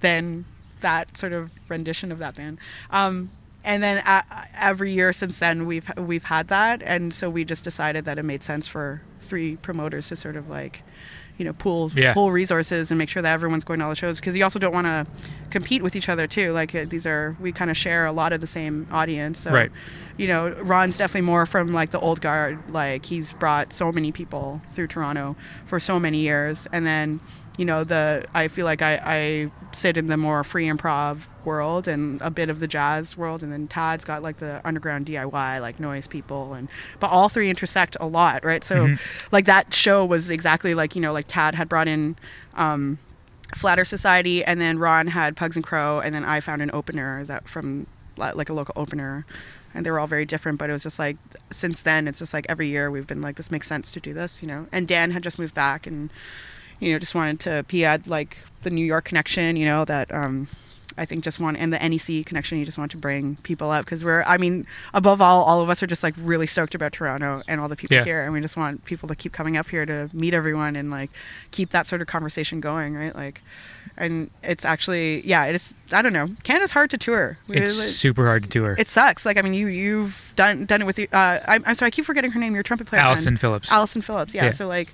[0.00, 0.44] then
[0.80, 2.58] that sort of rendition of that band.
[2.90, 3.30] Um,
[3.62, 4.24] and then a
[4.58, 8.24] every year since then we've we've had that, and so we just decided that it
[8.24, 10.82] made sense for three promoters to sort of like,
[11.36, 12.14] you know, pool Yeah.
[12.14, 14.58] pool resources and make sure that everyone's going to all the shows because you also
[14.58, 15.06] don't want to
[15.50, 16.52] compete with each other too.
[16.52, 19.52] Like uh, these are we kind of share a lot of the same audience, so
[19.52, 19.70] Right.
[20.20, 22.70] You know, Ron's definitely more from like the old guard.
[22.70, 27.20] Like he's brought so many people through Toronto for so many years, and then
[27.56, 31.88] you know the I feel like I, I sit in the more free improv world
[31.88, 35.60] and a bit of the jazz world, and then Tad's got like the underground DIY
[35.60, 38.62] like noise people, and but all three intersect a lot, right?
[38.62, 38.98] So Mhm.
[39.32, 42.16] like that show was exactly like you know like Tad had brought in.
[42.54, 42.98] Um,
[43.56, 46.70] Flat Earth Society, and then Ron had Pugs and Crow, and then I found an
[46.72, 49.26] opener that from like a local opener,
[49.74, 50.58] and they were all very different.
[50.58, 51.16] But it was just like
[51.50, 54.12] since then, it's just like every year we've been like this makes sense to do
[54.12, 54.66] this, you know.
[54.72, 56.12] And Dan had just moved back, and
[56.78, 60.12] you know just wanted to he had like the New York connection, you know that
[60.12, 60.48] um,
[60.98, 62.58] I think just want and the NEC connection.
[62.58, 65.70] You just want to bring people up because we're I mean above all, all of
[65.70, 68.04] us are just like really stoked about Toronto and all the people Yeah.
[68.04, 70.90] here, and we just want people to keep coming up here to meet everyone and
[70.90, 71.10] like
[71.50, 73.14] keep that sort of conversation going, right?
[73.14, 73.42] Like,
[73.96, 76.28] and it's actually yeah, it's I don't know.
[76.42, 77.38] Canada's hard to tour.
[77.48, 78.74] We- It's like, super hard to tour.
[78.78, 79.24] it sucks.
[79.26, 81.06] Like I mean, you you've done done it with you.
[81.12, 82.54] Uh, I'm, I'm sorry, I keep forgetting her name.
[82.54, 83.08] Your trumpet player, friend.
[83.08, 83.70] Allison Phillips.
[83.70, 84.34] Allison Phillips.
[84.34, 84.46] Yeah.
[84.46, 84.50] Yeah.
[84.52, 84.92] So like,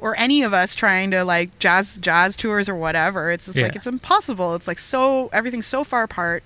[0.00, 3.30] or any of us trying to like jazz jazz tours or whatever.
[3.30, 4.54] It's just like it's impossible.
[4.54, 6.42] It's like so everything's so far apart.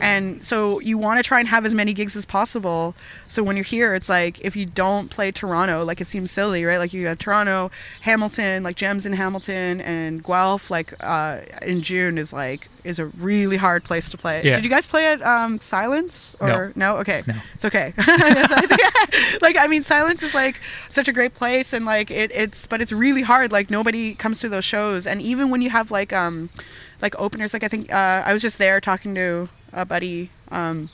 [0.00, 2.94] And so you want to try and have as many gigs as possible.
[3.28, 6.64] So when you're here, it's like if you don't play Toronto, like it seems silly,
[6.64, 6.78] right?
[6.78, 7.70] Like you have Toronto,
[8.02, 13.06] Hamilton, like Gems in Hamilton, and Guelph, like uh, in June is like is a
[13.06, 14.42] really hard place to play.
[14.44, 14.54] Yeah.
[14.54, 16.96] Did you guys play at um, Silence or no?
[16.98, 17.34] Okay, No.
[17.54, 17.92] it's okay.
[19.42, 22.80] like I mean, Silence is like such a great place, and like it, it's but
[22.80, 23.52] it's really hard.
[23.52, 26.50] Like nobody comes to those shows, and even when you have like um
[27.02, 30.30] like openers, like I think uh, I was just there talking to a buddy.
[30.50, 30.90] Um,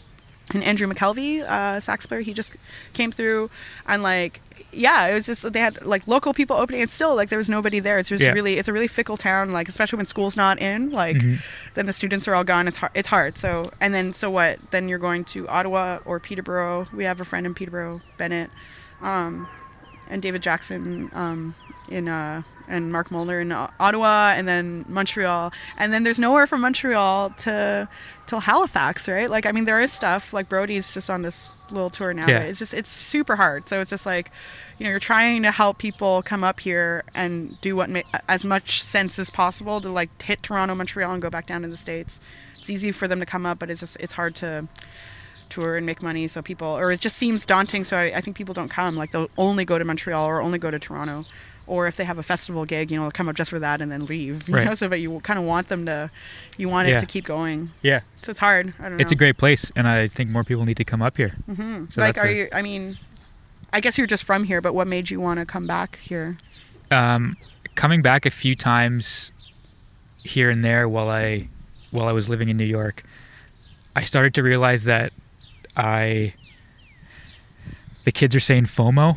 [0.53, 2.55] and Andrew McKelvey, uh, sax player, he just
[2.93, 3.49] came through,
[3.87, 4.43] and like,
[4.73, 6.83] yeah, it was just they had like local people opening.
[6.83, 7.99] It's still like there was nobody there.
[7.99, 8.33] It's just Yeah.
[8.33, 9.53] really, it's a really fickle town.
[9.53, 11.39] Like especially when school's not in, like Mhm.
[11.75, 12.69] then the students are all gone.
[12.69, 12.93] It's hard.
[12.95, 13.39] It's hard.
[13.39, 14.59] So and then so what?
[14.71, 16.89] Then you're going to Ottawa or Peterborough.
[16.93, 18.51] We have a friend in Peterborough, Bennett,
[19.01, 19.49] um,
[20.11, 21.55] and David Jackson um,
[21.89, 26.63] in uh, and Mark Molnar in Ottawa, and then Montreal, and then there's nowhere from
[26.63, 27.89] Montreal to
[28.27, 29.29] till Halifax, right?
[29.29, 32.27] Like I mean, there is stuff like Brody's just on this little tour now.
[32.27, 32.39] Yeah.
[32.39, 32.49] right?
[32.49, 33.69] It's just it's super hard.
[33.69, 34.31] So it's just like
[34.79, 38.45] you know you're trying to help people come up here and do what ma- as
[38.45, 41.77] much sense as possible to like hit Toronto, Montreal, and go back down to the
[41.77, 42.21] states.
[42.59, 44.69] It's easy for them to come up, but it's just it's hard to
[45.51, 46.27] tour and make money.
[46.27, 47.85] So people, or it just seems daunting.
[47.85, 48.97] So I, I think people don't come.
[48.97, 51.25] Like they'll only go to Montreal or only go to Toronto,
[51.67, 53.91] or if they have a festival gig, you know, come up just for that and
[53.91, 54.49] then leave.
[54.49, 54.67] You Right.
[54.67, 56.11] know, so but you kind of want them to,
[56.59, 57.71] you want it to keep going.
[57.83, 58.75] yeah, So it's hard.
[58.79, 59.01] I don't know.
[59.01, 61.37] it's a great place, and I think more people need to come up here.
[61.51, 61.87] Mm-hmm.
[61.91, 62.49] so like, are a- you?
[62.53, 62.99] I mean,
[63.73, 66.39] I guess you're just from here, but what made you want to come back here?
[66.91, 67.37] um,
[67.75, 69.33] coming back a few times
[70.23, 71.49] here and there while I
[71.91, 73.03] while I was living in New York,
[73.97, 75.13] I started to realize that
[75.77, 76.35] I
[78.05, 79.17] the kids are saying FOMO,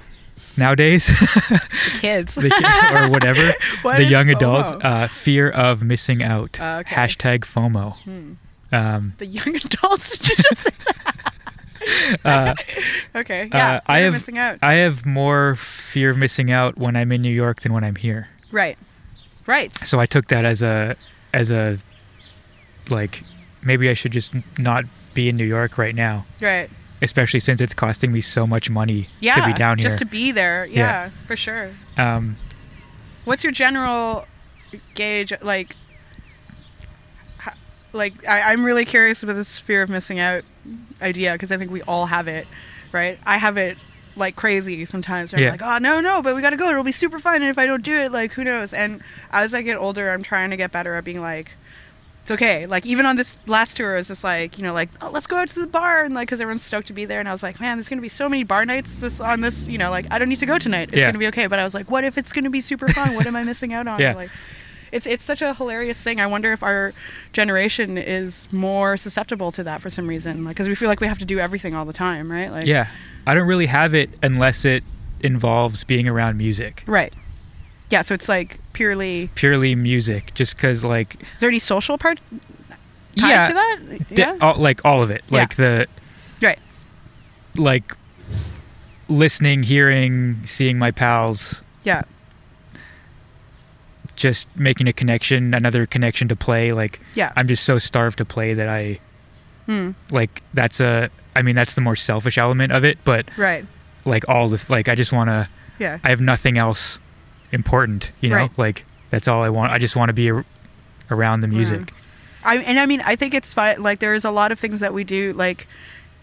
[0.57, 1.07] nowadays,
[1.49, 1.67] The
[1.99, 2.35] kids.
[2.35, 2.47] the,
[2.95, 3.41] or whatever,
[3.81, 4.35] What the young FOMO?
[4.35, 6.59] adults, uh, fear of missing out.
[6.61, 6.95] Oh, okay.
[6.95, 7.95] Hashtag FOMO.
[7.97, 8.33] Hmm.
[8.71, 10.17] Um, The young adults.
[10.17, 10.71] Did you just say
[12.25, 12.53] uh.
[13.15, 13.49] Okay.
[13.53, 13.75] Yeah.
[13.75, 14.57] Uh, I fear of have- missing out.
[14.61, 17.95] I have more fear of missing out when I'm in New York than when I'm
[17.95, 18.27] here.
[18.51, 18.77] Right.
[19.45, 19.73] Right.
[19.87, 20.97] So I took that as a
[21.33, 21.77] as a
[22.89, 23.23] like
[23.61, 26.69] maybe I should just not be in New York right now, Right.
[27.01, 29.35] Especially since it's costing me so much money Yeah.
[29.35, 29.83] to be down here.
[29.83, 30.65] Just to be there.
[30.65, 31.09] Yeah, Yeah.
[31.27, 31.69] For sure.
[31.97, 32.37] um,
[33.25, 34.25] What's your general
[34.95, 35.33] gauge?
[35.41, 35.75] Like,
[37.93, 40.43] like I, I'm really curious about this fear of missing out
[41.01, 42.47] idea because I think we all have it,
[42.91, 43.19] right?
[43.25, 43.77] I have it
[44.15, 45.33] like crazy sometimes.
[45.33, 45.39] Yeah.
[45.39, 46.69] I'm like, oh no, no, but we got to go.
[46.69, 48.73] It'll be super fun, and if I don't do it, like who knows?
[48.73, 51.51] And as I get older, I'm trying to get better at being like.
[52.27, 52.65] It's okay.
[52.65, 55.27] Like even on this last tour, it was just like you know, like oh, let's
[55.27, 57.21] go out to the bar and like because everyone's stoked to be there.
[57.21, 59.69] And I was like, man, there's gonna be so many bar nights this on this.
[59.69, 60.89] You know, like I don't need to go tonight.
[60.89, 61.05] It's Yeah.
[61.05, 61.47] gonna be okay.
[61.47, 63.15] But I was like, what if it's gonna be super fun?
[63.15, 64.01] What am I missing out on?
[64.01, 64.13] Yeah.
[64.13, 64.29] Like,
[64.91, 66.19] it's it's such a hilarious thing.
[66.19, 66.91] I wonder if our
[67.31, 70.43] generation is more susceptible to that for some reason.
[70.43, 72.51] Like because we feel like we have to do everything all the time, right?
[72.51, 72.87] Like yeah,
[73.25, 74.83] I don't really have it unless it
[75.21, 77.13] involves being around music, right.
[77.89, 78.01] Yeah.
[78.01, 79.29] So it's like purely.
[79.35, 82.19] purely music, just because like Is there any social part
[83.17, 83.79] tied yeah, to that?
[84.09, 84.37] di- yeah.
[84.41, 85.87] all, like all of it, like the
[86.41, 86.59] Right.
[87.55, 87.95] like
[89.09, 92.01] listening, hearing, seeing my pals, Yeah.
[94.15, 96.71] just making a connection, another connection to play.
[96.71, 97.31] Like Yeah.
[97.35, 98.99] I'm just so starved to play that I
[99.67, 99.91] Hmm.
[100.11, 101.09] like that's a.
[101.35, 103.65] I mean that's the more selfish element of it, but Right.
[104.05, 105.49] like all the like I just want to.
[105.79, 105.99] Yeah.
[106.03, 106.99] I have nothing else
[107.51, 108.35] important, you know.
[108.35, 108.57] Right.
[108.57, 109.71] Like that's all I want.
[109.71, 110.45] I just want to be ar-
[111.09, 111.93] around the music.
[112.43, 113.81] I and I mean I think it's fine.
[113.81, 115.31] Like there's a lot of things that we do.
[115.33, 115.67] Like,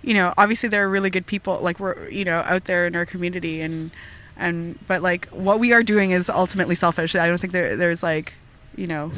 [0.02, 1.58] you know, obviously there are really good people.
[1.60, 3.90] Like we're you know out there in our community and
[4.37, 7.14] and but like what we are doing is ultimately selfish.
[7.14, 8.34] I don't think there there's like,
[8.76, 9.12] you know,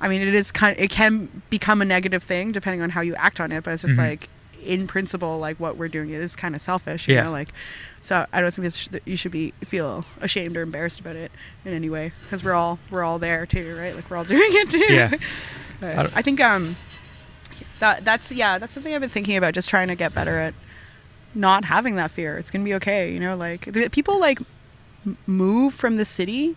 [0.00, 0.78] I mean it is kind.
[0.78, 3.64] It can become a negative thing depending on how you act on it.
[3.64, 3.98] But it's just Mhm.
[4.10, 4.28] like
[4.62, 7.08] in principle, like what we're doing is kind of selfish.
[7.08, 7.24] You Yeah.
[7.24, 7.48] know, like.
[8.00, 11.14] So I don't think this sh- that you should be feel ashamed or embarrassed about
[11.14, 11.30] it
[11.64, 13.94] in any way because we're all we're all there too, right?
[13.94, 14.92] Like we're all doing it too.
[14.92, 15.14] Yeah.
[15.82, 16.74] I I think um
[17.78, 20.54] that that's yeah that's something I've been thinking about just trying to get better at
[21.34, 22.36] not having that fear.
[22.38, 23.36] It's gonna be okay, you know.
[23.36, 24.40] Like people like
[25.06, 26.56] m- move from the city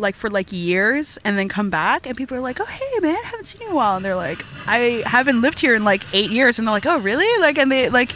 [0.00, 3.16] like for like years and then come back and people are like oh hey man
[3.16, 5.84] I haven't seen you in a while and they're like i haven't lived here in
[5.84, 8.12] like eight years and they're like oh really like and they like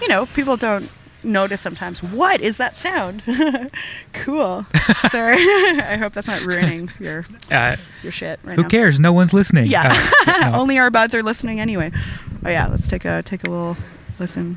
[0.00, 0.90] you know people don't
[1.22, 3.22] notice sometimes what is that sound
[4.12, 4.64] cool
[5.10, 5.34] sorry
[5.82, 8.98] i hope that's not ruining your Uh, your shit right who now cares?
[9.00, 9.66] No one's listening.
[9.66, 9.88] yeah.
[10.26, 10.58] Uh, no.
[10.58, 11.90] Only our buds are listening anyway.
[12.44, 13.76] Oh yeah, let's take a take a little
[14.18, 14.56] listen.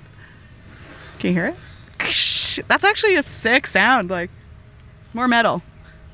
[1.19, 2.63] Can you hear it?
[2.67, 4.09] That's actually a sick sound.
[4.09, 4.29] Like
[5.13, 5.61] more metal.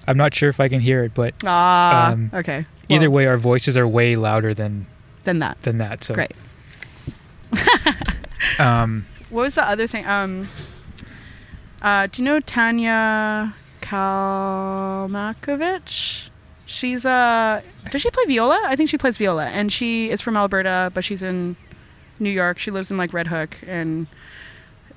[0.08, 2.12] I'm not sure if I can hear it, but Ah.
[2.12, 2.66] Um, okay.
[2.90, 4.86] either way, our voices are way louder than
[5.24, 5.62] than that.
[5.64, 6.04] than that.
[6.04, 6.34] So Great.
[8.60, 10.06] Um, What was the other thing?
[10.06, 10.48] Um.
[11.82, 13.54] Uh, do you know Tanya
[15.06, 16.30] Kalmanovitch?
[16.68, 18.60] She's uh does she play viola?
[18.66, 21.56] I think she plays viola, and she is from Alberta, but she's in
[22.20, 22.58] New York.
[22.58, 24.08] She lives in like Red Hook, and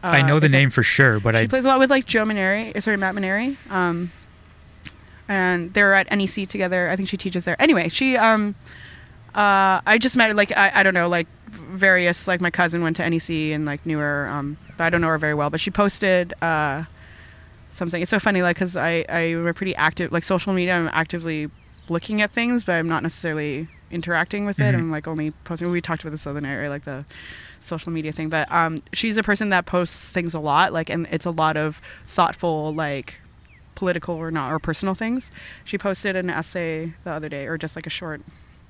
[0.03, 1.79] uh, I know the is it- name for sure, but she I plays a lot
[1.79, 3.57] with like Joe Maneri, uh, sorry, Matt Maneri.
[3.71, 4.11] Um,
[5.29, 6.89] and they're at NEC together.
[6.91, 7.61] I think she teaches there.
[7.61, 8.55] Anyway, she um,
[9.35, 12.97] uh, I just met like I, I don't know like various like my cousin went
[12.97, 14.27] to NEC and like knew her.
[14.29, 15.51] Um, but I don't know her very well.
[15.51, 16.85] But she posted uh,
[17.71, 18.01] something.
[18.03, 20.75] It's so funny like because I I'm a pretty active like social media.
[20.77, 21.51] I'm actively
[21.89, 24.75] looking at things, but I'm not necessarily interacting with it.
[24.75, 24.79] Mhm.
[24.79, 25.71] I'm like only posting.
[25.71, 26.69] We talked about this the other night, right?
[26.69, 27.05] Like the
[27.61, 28.29] social media thing.
[28.29, 31.57] But um, she's a person that posts things a lot, like, and it's a lot
[31.57, 33.21] of thoughtful, like,
[33.79, 35.31] political or not or personal things.
[35.65, 38.21] She posted an essay the other day, or just like a short,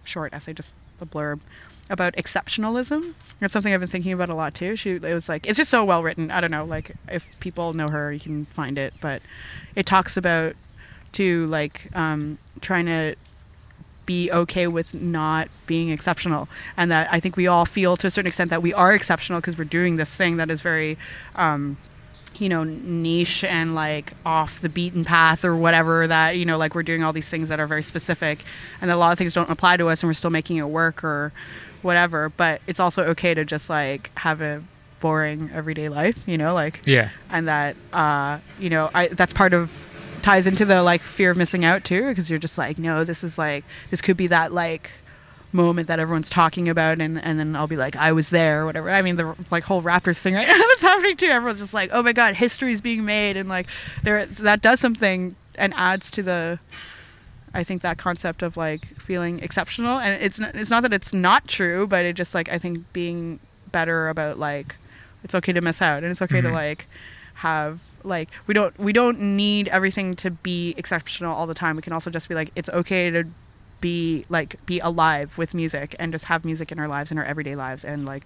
[0.04, 1.40] short essay, just a blurb
[1.88, 3.14] about exceptionalism.
[3.40, 4.76] That's something I've been thinking about a lot too.
[4.76, 6.30] She it was like it's just so well written.
[6.30, 9.22] I don't know, like if people know her, you can find it, but
[9.74, 10.54] it talks about
[11.12, 13.16] to like um, trying to
[14.04, 18.10] be okay with not being exceptional and that i think we all feel to a
[18.10, 20.96] certain extent that we are exceptional because we're doing this thing that is very
[21.36, 21.76] um,
[22.36, 26.74] you know niche and like off the beaten path or whatever that you know like
[26.74, 28.44] we're doing all these things that are very specific
[28.80, 31.02] and a lot of things don't apply to us and we're still making it work
[31.02, 31.32] or
[31.82, 32.28] whatever.
[32.28, 34.62] But it's also okay to just like have a
[35.00, 39.52] boring everyday life you know like yeah, and that uh, you know I, that's part
[39.54, 39.70] of
[40.22, 43.22] ties into the like fear of missing out too because you're just like no this
[43.22, 44.90] is like this could be that like
[45.52, 48.66] moment that everyone's talking about and and then I'll be like I was there or
[48.66, 48.90] whatever.
[48.90, 51.26] I mean the like whole Raptors thing right now that's happening too.
[51.26, 53.66] Everyone's just like, "Oh my god, history's being made." And like
[54.02, 56.58] there that does something and adds to the
[57.54, 61.14] I think that concept of like feeling exceptional and it's not, it's not that it's
[61.14, 63.40] not true, but it just like I think being
[63.72, 64.76] better about like
[65.24, 66.52] it's okay to miss out and it's okay to Mhm.
[66.52, 66.87] like
[67.37, 71.74] have like we don't we don't need everything to be exceptional all the time.
[71.76, 73.24] We can also just be like it's okay to
[73.80, 77.24] be like be alive with music and just have music in our lives in our
[77.24, 77.84] everyday lives.
[77.84, 78.24] And like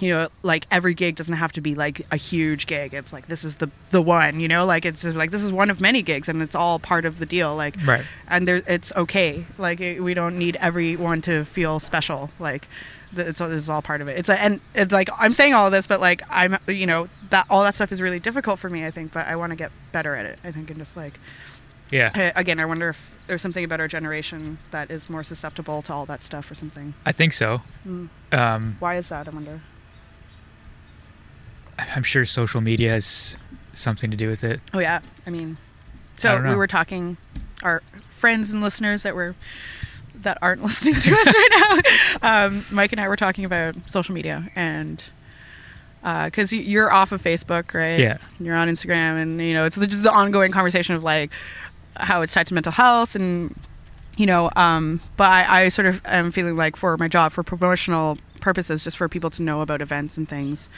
[0.00, 2.94] you know like every gig doesn't have to be like a huge gig.
[2.94, 4.64] It's like this is the the one you know?
[4.64, 7.26] Like it's like this is one of many gigs and it's all part of the
[7.26, 7.54] deal.
[7.54, 8.04] Like Right.
[8.28, 9.44] and there it's okay.
[9.58, 12.30] Like it, we don't need everyone to feel special.
[12.38, 12.68] Like
[13.14, 14.18] th- it's, all part of it.
[14.18, 17.46] It's a, and it's like i'm saying all this but like i'm you know that
[17.50, 19.70] all that stuff is really difficult for me i think but i want to get
[19.92, 21.18] better at it i think and just like
[21.92, 22.10] Yeah.
[22.14, 25.92] I- again i wonder if there's something about our generation that is more susceptible to
[25.92, 27.62] all that stuff or something I think so.
[27.86, 28.08] Mm.
[28.32, 29.60] Um, why is that i wonder
[31.94, 33.36] I'm sure social media has
[33.72, 34.60] something to do with it.
[34.74, 35.56] Oh yeah, I mean,
[36.16, 37.16] so don't we were talking,
[37.62, 39.34] our friends and listeners that were
[40.14, 41.78] that aren't listening to us right now.
[42.46, 45.02] Um, Mike and I were talking about social media and
[46.02, 47.98] because you're off of Facebook, right?
[47.98, 48.18] Yeah.
[48.38, 51.32] You're on Instagram, and you know it's just the ongoing conversation of like
[51.96, 53.54] how it's tied to mental health and
[54.16, 57.42] you know um but I, I sort of am feeling like for my job for
[57.42, 60.68] promotional purposes just for people to know about events and things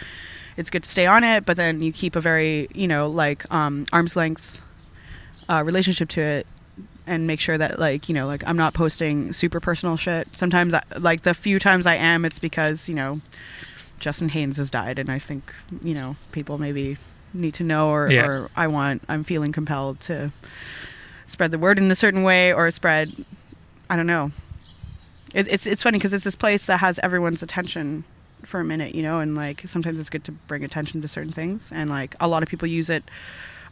[0.56, 3.50] it's good to stay on it but then you keep a very you know like
[3.52, 4.60] um arm's length
[5.48, 6.46] uh, relationship to it
[7.06, 10.72] and make sure that like you know like i'm not posting super personal shit sometimes
[10.72, 13.20] I, like the few times i am it's because you know
[13.98, 16.96] justin haynes has died and i think you know people maybe
[17.34, 18.26] need to know or, Yeah.
[18.26, 20.30] or i want i'm feeling compelled to
[21.26, 23.24] spread the word in a certain way or spread
[23.90, 24.30] i don't know.
[25.34, 28.04] It, it's it's funny because it's this place that has everyone's attention
[28.44, 31.32] for a minute you know and like sometimes it's good to bring attention to certain
[31.32, 33.02] things and like a lot of people use it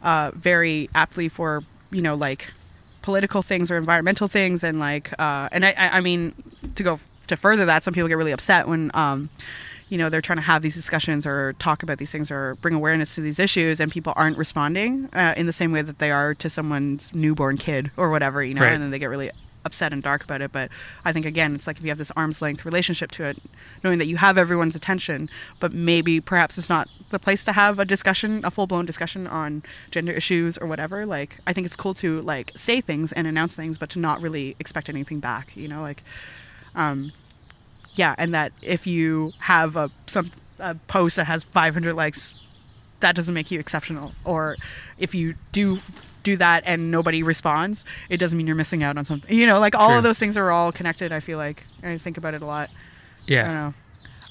[0.01, 2.51] uh, very aptly for you know like
[3.01, 6.33] political things or environmental things and like uh, and I, I mean
[6.75, 9.29] to go to further that some people get really upset when um,
[9.93, 12.73] you know they're trying to have these discussions or talk about these things or bring
[12.81, 16.11] awareness to these issues and people aren't responding uh, in the same way that they
[16.19, 18.73] are to someone's newborn kid or whatever you know Right.
[18.73, 19.29] and then they get really
[19.65, 20.67] upset and dark about it but
[21.05, 23.37] i think again it's like if you have this arm's length relationship to it
[23.83, 25.29] knowing that you have everyone's attention
[25.61, 29.63] but maybe perhaps it's not the place to have a discussion a full-blown discussion on
[29.91, 33.55] gender issues or whatever like i think it's cool to like say things and announce
[33.55, 36.03] things but to not really expect anything back you know like
[36.75, 37.11] um
[37.95, 40.29] yeah and that if you have a some
[40.59, 42.35] a post that has 500 likes
[42.99, 44.55] that doesn't make you exceptional or
[44.97, 45.79] if you do
[46.23, 49.59] do that and nobody responds it doesn't mean you're missing out on something you know
[49.59, 49.97] like all True.
[49.97, 52.45] of those things are all connected i feel like and i think about it a
[52.45, 52.73] lot i
[53.27, 53.43] Yeah.
[53.45, 53.73] don't know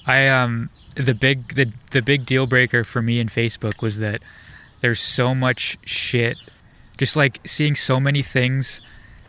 [0.05, 4.21] I um the big the the big deal breaker for me in Facebook was that
[4.81, 6.37] there's so much shit.
[6.97, 8.81] Just like seeing so many things,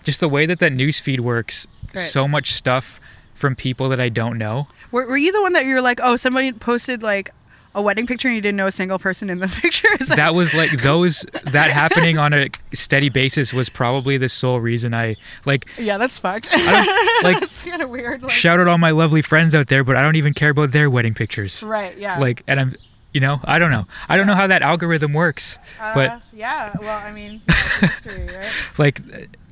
[0.03, 1.99] just the way that that news feed works, Right.
[1.99, 3.01] so much stuff
[3.45, 4.69] from people that I don't know.
[4.91, 7.31] were, were you the one that you were like oh somebody posted like
[7.75, 10.35] a wedding picture and you didn't know a single person in the picture that- That
[10.35, 15.17] was like those that happening on a steady basis was probably the sole reason I
[15.45, 18.79] like yeah that's fucked I don't, like that's kind of weird like, shout out all
[18.79, 21.63] my lovely friends out there, but I don't even care about their wedding pictures.
[21.63, 22.75] right yeah Like and I'm
[23.13, 23.87] you know, I don't know.
[24.09, 25.57] I don't know how that algorithm works.
[25.81, 27.41] uh, but yeah well i mean
[27.81, 29.01] history right like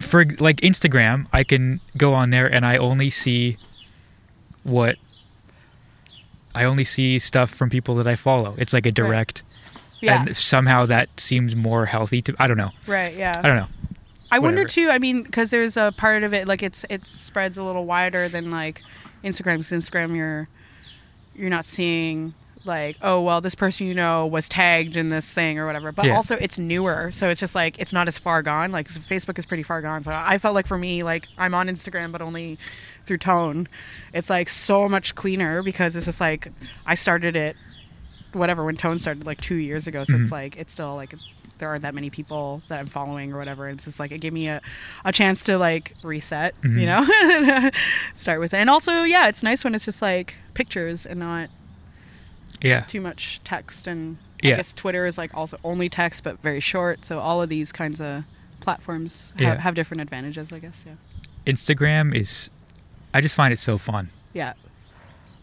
[0.01, 3.57] for like Instagram, I can go on there and I only see
[4.65, 4.97] what
[6.55, 8.55] I only see stuff from people that I follow.
[8.59, 9.43] It's like a direct,
[10.01, 12.35] yeah and somehow that seems more healthy to.
[12.39, 12.71] I don't know.
[12.87, 13.69] right yeah I don't know.
[14.31, 14.89] I wonder too.
[14.91, 18.29] I mean, because there's a part of it like it's it spreads a little wider
[18.29, 18.83] than like
[19.25, 19.57] Instagram.
[19.57, 20.49] 'cause Instagram, you're
[21.35, 25.59] you're not seeing like oh well this person you know was tagged in this thing
[25.59, 25.91] or whatever.
[25.93, 26.17] But Yeah.
[26.17, 28.73] also it's newer, so it's just like it's not as far gone.
[28.73, 30.03] Like Facebook is pretty far gone.
[30.03, 32.59] So I felt like for me like I'm on Instagram, but only
[33.05, 33.69] through Tone.
[34.13, 36.49] It's like so much cleaner because it's just like
[36.87, 37.57] I started it
[38.33, 40.05] whatever when Tone started like two years ago.
[40.05, 40.23] So Mhm.
[40.23, 41.15] it's like it's still like
[41.59, 43.69] there aren't that many people that I'm following or whatever.
[43.69, 44.61] It's just like it gave me a,
[45.05, 46.81] a chance to like reset, Mhm.
[46.81, 47.71] you know,
[48.15, 48.57] start with it.
[48.57, 51.51] And also, yeah, it's nice when it's just like pictures and not
[52.61, 52.81] Yeah.
[52.81, 53.87] too much text.
[53.87, 54.55] And Yeah.
[54.55, 57.05] I guess Twitter is like also only text but very short.
[57.05, 58.25] So all of these kinds of
[58.61, 59.61] platforms have, Yeah.
[59.61, 60.83] have different advantages, I guess.
[60.87, 60.95] Yeah.
[61.47, 62.51] Instagram is.
[63.15, 64.11] I just find it so fun.
[64.33, 64.55] Yeah.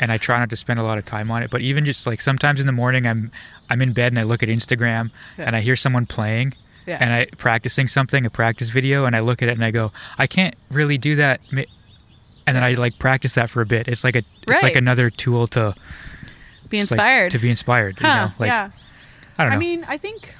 [0.02, 1.52] and I try not to spend a lot of time on it.
[1.52, 3.32] But even just like sometimes in the morning, I'm
[3.70, 5.46] I'm in bed and I look at Instagram Yeah.
[5.46, 6.54] and I hear someone playing
[6.88, 6.98] Yeah.
[7.02, 9.92] and I practicing something, a practice video, and I look at it and I go,
[10.18, 11.42] I can't really do that.
[11.52, 13.88] and then I like practice that for a bit.
[13.88, 15.76] It's like a it's like another tool to
[16.70, 17.32] Be just, like, inspired.
[17.32, 18.00] to be inspired.
[18.00, 18.70] Huh, You know, like yeah.
[19.38, 19.56] I don't know.
[19.58, 20.34] I mean, I think.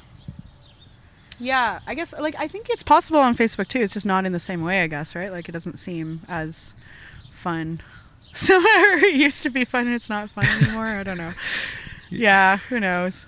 [1.42, 3.80] Yeah, I guess like I think it's possible on Facebook too.
[3.80, 5.32] It's just not in the same way, I guess, right?
[5.32, 6.74] Like it doesn't seem as
[7.40, 7.82] fun.
[8.32, 10.86] So it used to be fun and it's not fun anymore.
[10.86, 11.34] I don't know.
[12.12, 13.26] Yeah, who knows?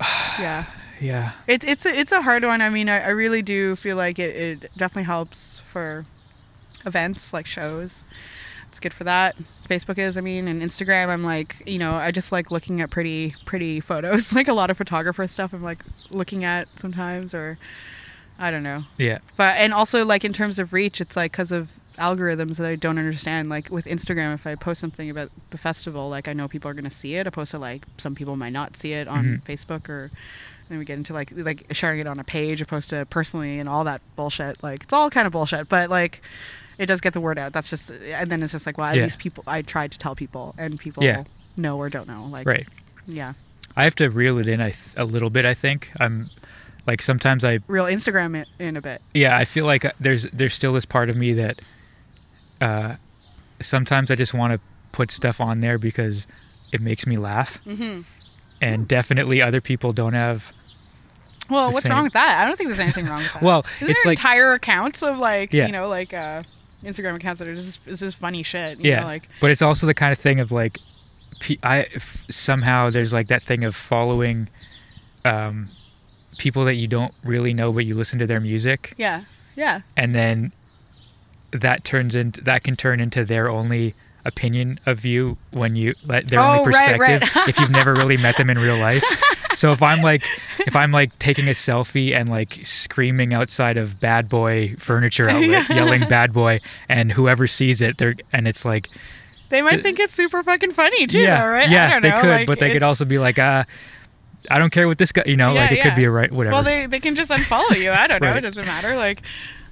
[0.38, 0.64] Yeah.
[1.00, 2.60] yeah, It's it's a, it's a hard one.
[2.60, 6.04] I mean, I, I really do feel like it, it definitely helps for
[6.84, 8.04] events like shows.
[8.68, 9.36] It's good for that.
[9.68, 11.08] Facebook is, I mean, and Instagram.
[11.08, 14.32] I'm like, you know, I just like looking at pretty pretty photos.
[14.34, 15.52] Like a lot of photographer stuff.
[15.54, 17.58] I'm like looking at sometimes, or
[18.38, 18.84] I don't know.
[18.98, 22.66] yeah, But and also like in terms of reach, it's like because of algorithms that
[22.66, 23.48] I don't understand.
[23.48, 26.74] Like with Instagram, if I post something about the festival, like I know people are
[26.74, 27.26] going to see it.
[27.26, 29.42] Opposed to like some people might not see it on Mhm.
[29.42, 30.10] Facebook or.
[30.68, 33.68] Then we get into like like sharing it on a page opposed to personally and
[33.68, 34.60] all that bullshit.
[34.64, 36.22] Like it's all kind of bullshit, but like
[36.76, 37.52] it does get the word out.
[37.52, 39.04] That's just and then it's just like well at Yeah.
[39.04, 41.22] least people I tried to tell people and people Yeah.
[41.56, 42.26] know or don't know.
[42.28, 42.66] Like right.
[43.06, 43.34] yeah,
[43.76, 45.44] I have to reel it in th- a little bit.
[45.44, 46.30] I think I'm
[46.86, 49.02] like sometimes I real Instagram it in a bit.
[49.14, 51.60] yeah I feel like there's there's still this part of me that
[52.60, 52.96] uh,
[53.60, 54.60] sometimes I just want to
[54.92, 56.26] put stuff on there because
[56.72, 58.00] it makes me laugh, Mm-hmm.
[58.60, 60.52] and definitely other people don't have.
[61.48, 61.92] Well, what's same.
[61.92, 62.40] wrong with that?
[62.42, 63.42] I don't think there's anything wrong with that.
[63.42, 65.66] Well, Isn't it's there like entire accounts of like Yeah.
[65.66, 66.42] you know like uh,
[66.82, 68.78] Instagram accounts that are just it's just funny shit.
[68.80, 70.78] You yeah, know, like but it's also the kind of thing of like,
[71.62, 71.86] I
[72.30, 74.48] somehow there's like that thing of following,
[75.24, 75.68] um,
[76.38, 79.24] people that you don't really know but you listen to their music, yeah,
[79.56, 80.52] yeah, and then
[81.52, 86.26] that turns into that can turn into their only opinion of you when you let
[86.28, 87.22] their Oh, only perspective right.
[87.48, 89.00] if you've never really met them in real life.
[89.54, 90.24] So if I'm like
[90.66, 95.68] if I'm like taking a selfie and like screaming outside of Bad Boy Furniture Outlet,
[95.70, 98.88] yelling Bad Boy, and whoever sees it, they're and it's like
[99.48, 101.70] they might D- think it's super fucking funny too, yeah, though, right?
[101.70, 103.62] yeah, I don't they could, like, but they could also be like, uh,
[104.50, 105.82] I don't care what this guy, you know, Yeah, like it yeah.
[105.84, 106.54] could be a right, whatever.
[106.54, 107.90] Well, they they can just unfollow you.
[107.92, 108.34] I don't know.
[108.34, 108.96] It doesn't matter.
[108.96, 109.22] Like,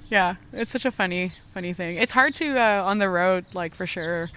[0.09, 1.97] yeah, it's such a funny funny thing.
[1.97, 4.29] It's hard to uh, on the road, like for sure.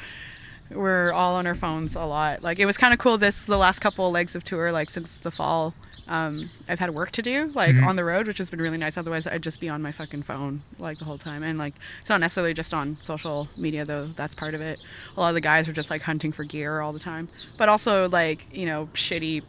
[0.70, 2.43] We're all on our phones a lot.
[2.43, 4.91] Like it was kind of cool this the last couple of legs of tour, like
[4.91, 5.72] since the fall.
[6.09, 7.86] Um, I've had work to do like Mhm.
[7.86, 8.97] on the road, which has been really nice.
[8.99, 11.43] Otherwise, I'd just be on my fucking phone like the whole time.
[11.43, 14.09] And like it's not necessarily just on social media though.
[14.14, 14.78] That's part of it.
[15.16, 17.70] A lot of the guys are just like hunting for gear all the time, but
[17.70, 19.43] also like you know shitty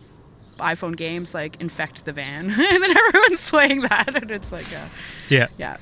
[0.60, 4.88] iPhone games like infect the van, and then everyone's playing that, and it's like, uh,
[5.30, 5.78] yeah, yeah.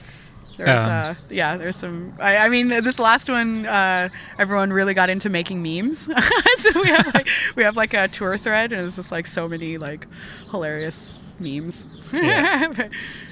[0.57, 2.13] There's, Um, uh, yeah, there's some.
[2.19, 4.09] I, I mean, this last one, uh,
[4.39, 6.09] everyone really got into making memes.
[6.55, 9.47] so we have like we have like a tour thread, and it's just like so
[9.47, 10.07] many like
[10.49, 11.85] hilarious memes.
[12.11, 12.67] Yeah.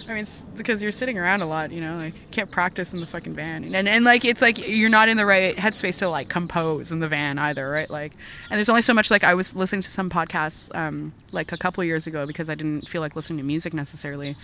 [0.08, 2.94] I mean, it's because you're sitting around a lot, you know, like you can't practice
[2.94, 6.00] in the fucking van, and and like it's like you're not in the right headspace
[6.00, 7.90] to like compose in the van either, right?
[7.90, 8.14] Like,
[8.50, 9.10] and there's only so much.
[9.10, 12.50] Like I was listening to some podcasts um, like a couple of years ago because
[12.50, 14.36] I didn't feel like listening to music necessarily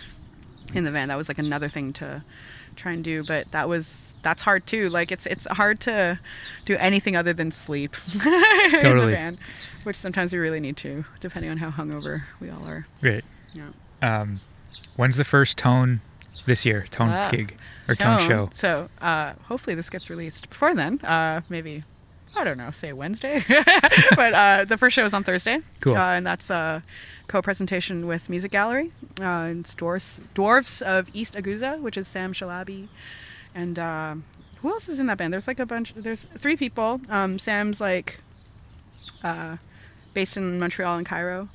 [0.74, 1.08] in the van.
[1.08, 2.24] That was like another thing to
[2.76, 4.88] try and do, but that was that's hard too.
[4.88, 6.18] Like it's it's hard to
[6.64, 9.38] do anything other than sleep in the van,
[9.84, 12.86] which sometimes we really need to, depending on how hungover we all are.
[13.02, 13.24] right.
[13.54, 13.70] Yeah.
[14.02, 14.40] Um,
[14.96, 16.00] when's the first tone
[16.46, 16.84] this year?
[16.90, 17.56] Tone gig
[17.88, 18.28] or tone Tone.
[18.28, 18.50] show?
[18.54, 20.98] So uh, hopefully this gets released before then.
[21.00, 21.84] Uh, maybe
[22.36, 23.44] I don't know, say Wednesday.
[24.16, 25.60] but uh, the first show is on Thursday.
[25.80, 25.96] Cool.
[25.96, 26.82] Uh, and that's a
[27.28, 28.92] co-presentation with Music Gallery.
[29.20, 32.88] Uh, and it's Dwarfs, Dwarfs of East Agouza, which is Sam Shalabi.
[33.54, 34.14] And uh,
[34.62, 35.32] who else is in that band?
[35.32, 35.92] There's like a bunch.
[35.94, 37.00] There's three people.
[37.10, 38.20] Um, Sam's like
[39.22, 39.58] uh,
[40.14, 41.48] based in Montreal and Cairo.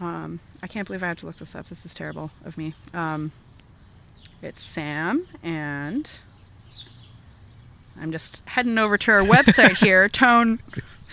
[0.00, 1.66] Um, I can't believe I have to look this up.
[1.68, 2.74] This is terrible of me.
[2.92, 3.32] Um,
[4.42, 6.10] it's Sam and
[8.00, 10.60] I'm just heading over to our website here, Tone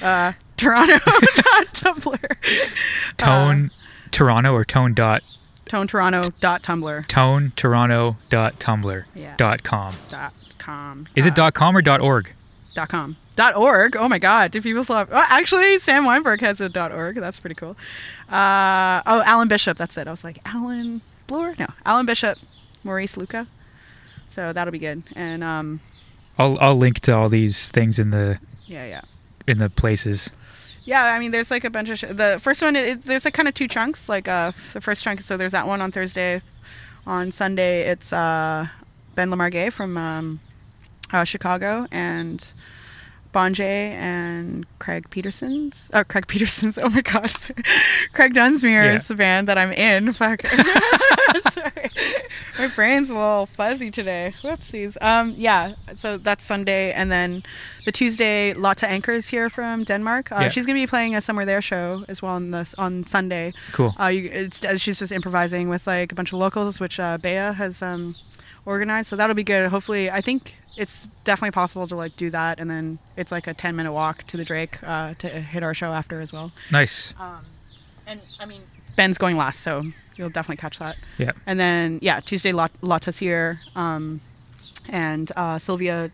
[0.02, 2.38] uh, Toronto.tumblr.
[3.18, 3.72] Tone
[4.12, 5.28] Toronto or tone dot Uh,
[5.68, 6.24] tone Toronto
[8.30, 9.36] dot tumblr Yeah.
[9.38, 9.96] dot com.
[10.10, 11.08] Dot com.
[11.16, 12.34] Is Uh, it dot com or dot org?
[12.74, 13.18] dot com
[13.56, 13.96] org.
[13.96, 14.52] Oh my god.
[14.52, 17.16] Do people still have oh, actually sam weinberg has a dot org.
[17.16, 17.76] That's pretty cool.
[18.30, 19.78] Uh, oh alan bishop.
[19.78, 20.08] That's it.
[20.08, 21.56] I was like alan bloor?
[21.60, 22.38] No alan bishop
[22.84, 23.48] maurice louca.
[24.30, 25.04] So that'll be good.
[25.16, 25.80] And um
[26.38, 29.02] I'll I'll link to all these things in the yeah yeah.
[29.48, 30.30] in the places.
[30.86, 33.34] yeah i mean there's like a bunch of sh- the first one it, there's like
[33.34, 36.42] kind of two chunks like uh the first chunk so there's that one on thursday.
[37.08, 38.68] On sunday it's uh
[39.16, 40.40] ben lamar gay from um
[41.14, 42.54] uh, chicago and
[43.36, 45.90] Bonjay and Craig Peterson's.
[45.94, 46.78] Oh, Craig Peterson's.
[46.86, 47.30] Oh my God,
[48.14, 50.14] Craig Dunsmuir's band that I'm in.
[50.14, 50.42] Fuck.
[51.52, 51.90] Sorry,
[52.58, 54.34] my brain's a little fuzzy today.
[54.42, 54.96] Whoopsies.
[55.02, 55.74] Um, yeah.
[55.98, 57.44] So that's Sunday, and then
[57.86, 60.32] the Tuesday, Lotte Anker is here from Denmark.
[60.32, 60.50] Uh, Yeah.
[60.50, 63.52] She's gonna be playing a Somewhere There show as well on this on Sunday.
[63.74, 63.94] Cool.
[64.00, 67.18] Uh, you, it's, uh, she's just improvising with like a bunch of locals, which uh,
[67.18, 68.16] Bea has um,
[68.66, 69.08] organized.
[69.10, 69.70] So that'll be good.
[69.70, 73.54] Hopefully, I think it's definitely possible to like do that, and then it's like a
[73.54, 76.52] ten minute walk to the Drake uh, to hit our show after as well.
[76.72, 77.14] Nice.
[78.08, 78.62] And I mean,
[78.96, 79.84] Ben's going last, so
[80.16, 80.98] you'll definitely catch that.
[81.18, 81.32] Yeah.
[81.46, 82.54] And then yeah, Tuesday
[83.20, 84.22] here, um,
[84.90, 86.12] and uh, Silvia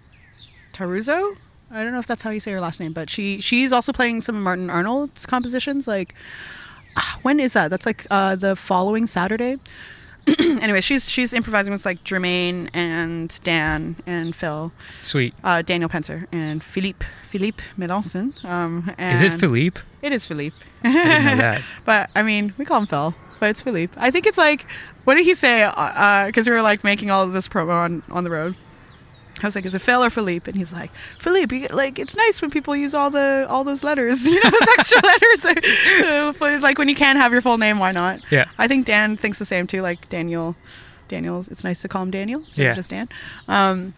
[0.74, 1.38] Tarozzi.
[1.74, 3.94] I don't know if that's how you say her last name, but she she's also
[3.94, 5.88] playing some of Martin Arnold's compositions.
[5.88, 6.14] Like,
[6.98, 7.70] ah, when is that?
[7.70, 9.58] That's like uh, the following Saturday.
[10.62, 14.72] anyway, she's she's improvising with like Germaine and Dan and Phil,
[15.04, 15.34] Sweet.
[15.44, 18.44] uh, Daniel Pencer and Philippe Philippe Melanson.
[18.46, 19.82] Um, and Is it Philippe?
[20.02, 20.56] It is Philippe.
[20.84, 21.62] I didn't know that.
[21.86, 23.94] But I mean, we call him Phil, but it's Philippe.
[23.98, 24.66] I think it's like,
[25.06, 25.68] what did he say?
[26.28, 28.56] Because we were like making all of this promo on on the road.
[29.44, 30.50] I was like, is it Phil or Philippe?
[30.50, 31.56] And he's like, Philippe.
[31.56, 34.68] You, like, it's nice when people use all the all those letters, you know, those
[34.78, 35.46] extra letters.
[36.42, 38.22] Uh, like when you can't have your full name, why not?
[38.32, 38.46] Yeah.
[38.58, 39.82] I think Dan thinks the same too.
[39.82, 40.56] Like Daniel,
[41.08, 41.48] Daniel's.
[41.48, 42.44] It's nice to call him Daniel.
[42.50, 42.74] So Yeah.
[42.74, 43.08] just Dan.
[43.48, 43.94] Um,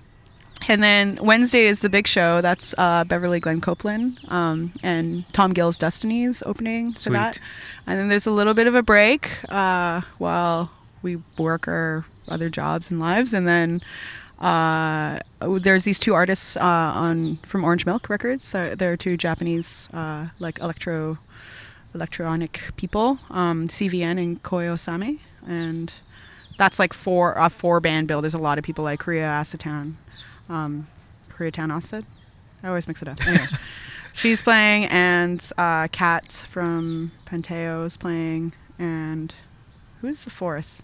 [0.68, 2.40] and then Wednesday is the big show.
[2.42, 7.14] That's uh, Beverly Glenn Copeland um, and Tom Gill's Destiny's opening for Sweet.
[7.14, 7.40] that.
[7.88, 10.72] And then there's a little bit of a break uh, while
[11.02, 13.34] we work our other jobs and lives.
[13.34, 13.82] And then
[14.44, 18.54] uh, there's these two artists uh, on from Orange Milk Records.
[18.54, 21.18] Uh, they're two Japanese uh, like electro
[21.96, 25.94] electronic people, um, CVN and Koyo Same, and
[26.58, 28.20] that's like four a four band bill.
[28.20, 29.94] There's a lot of people like Korea Acetown,
[30.50, 30.88] um,
[31.30, 32.06] Koreatown Acid.
[32.62, 33.26] I always mix it up.
[33.26, 33.46] Anyway,
[34.14, 39.34] she's playing, and uh, Kat from Pantayo is playing, and
[40.02, 40.84] who's the fourth?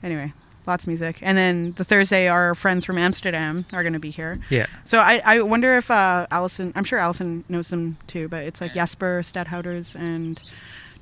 [0.00, 0.32] Anyway,
[0.70, 1.18] lots of music.
[1.20, 4.38] And then the Thursday, our friends from Amsterdam are going to be here.
[4.48, 4.66] Yeah.
[4.84, 8.60] So I, I wonder if uh, Allison, I'm sure Allison knows them too, but it's
[8.60, 10.40] like Jasper Stadhouders and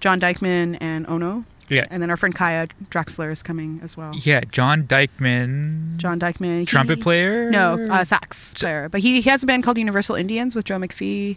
[0.00, 1.44] John Dikeman and Onno.
[1.68, 1.86] Yeah.
[1.90, 4.12] And then our friend Kaja Draksler is coming as well.
[4.14, 4.40] Yeah.
[4.50, 5.98] John Dikeman.
[5.98, 6.60] John Dikeman.
[6.60, 7.50] he- Trumpet player?
[7.50, 8.88] No, uh, sax player.
[8.88, 11.36] But he, he has a band called Universal Indians with Joe McPhee.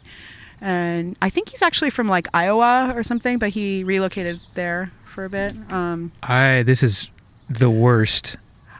[0.62, 5.26] And I think he's actually from like Iowa or something, but he relocated there for
[5.26, 5.54] a bit.
[5.70, 6.64] Um, I.
[6.64, 7.10] This is
[7.56, 8.38] the worst.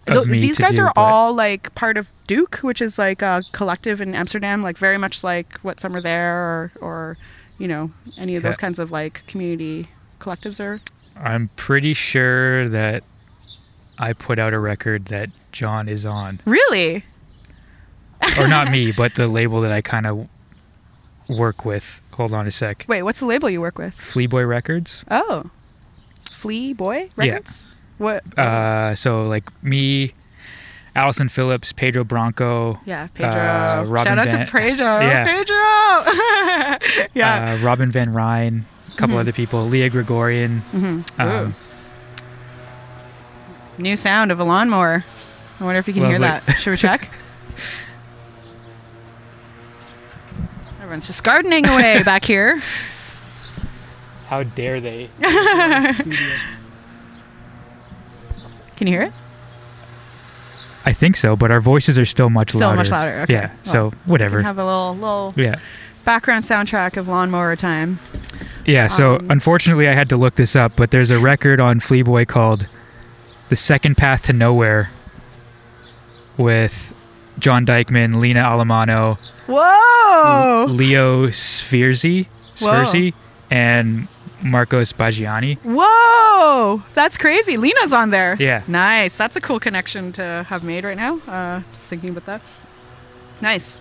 [0.08, 2.98] Of Th- me these guys do, are but- all like part of DOEK, which is
[2.98, 7.18] like a collective in Amsterdam, like very much like what Somewhere There or, or
[7.60, 9.86] you know, any of those kinds of like community
[10.20, 10.80] collectives are.
[11.16, 13.06] I'm pretty sure that
[14.00, 17.04] I put out a record that John is on, Really?
[18.40, 20.28] or not me, but the label that I kind of
[21.30, 22.02] work with.
[22.14, 22.86] Hold on a sec.
[22.88, 23.94] Wait, what's the label you work with?
[23.94, 25.04] Flea Boy Records.
[25.12, 25.50] Oh,
[26.32, 27.34] Flea Boy Yeah.
[27.34, 27.68] Records.
[27.98, 28.24] What?
[28.38, 30.14] Uh, so like me,
[30.96, 33.40] Allison Phillips, Pedro Bronco, yeah, Pedro.
[33.40, 35.00] uh, Robin Shout out Van- to Pedro.
[35.02, 35.26] Yeah.
[35.26, 37.08] Pedro.
[37.14, 37.58] yeah.
[37.62, 40.62] uh, Robin Van Ryn, a couple other people, Leah Gregorian.
[40.72, 41.20] Mhm.
[41.20, 41.56] Um,
[43.78, 45.04] New sound of a lawnmower.
[45.60, 46.44] I wonder if you can hear that.
[46.60, 47.10] Should we check?
[50.82, 52.62] Everyone's just gardening away back here.
[54.28, 55.10] how dare they?
[58.82, 59.14] Can you hear it?
[60.88, 62.78] I think so, but our voices are still much Still louder.
[62.78, 63.20] much louder.
[63.22, 63.34] Okay.
[63.34, 63.48] Yeah.
[63.50, 64.38] Well, So We whatever.
[64.38, 65.60] can have a little little yeah.
[66.04, 68.00] background soundtrack of lawnmower time.
[68.66, 71.80] Yeah, so Um, unfortunately I had to look this up, but there's a record on
[71.80, 72.66] Fleaboy called
[73.50, 74.90] The Second Path to Nowhere
[76.36, 76.92] with
[77.38, 80.66] John Dikeman, Lena Allemano, Whoa!
[80.68, 82.26] Leo Svirsky,
[82.56, 83.14] Svirsky
[83.52, 84.08] and
[84.44, 85.58] Marcos Baggiani.
[85.64, 86.84] Whoa!
[86.94, 87.58] That's crazy.
[87.58, 88.36] Lena's on there.
[88.40, 88.64] Yeah.
[88.68, 89.18] Nice.
[89.18, 91.20] That's a cool connection to have made right now.
[91.28, 92.42] Uh, just thinking about that.
[93.42, 93.80] Nice.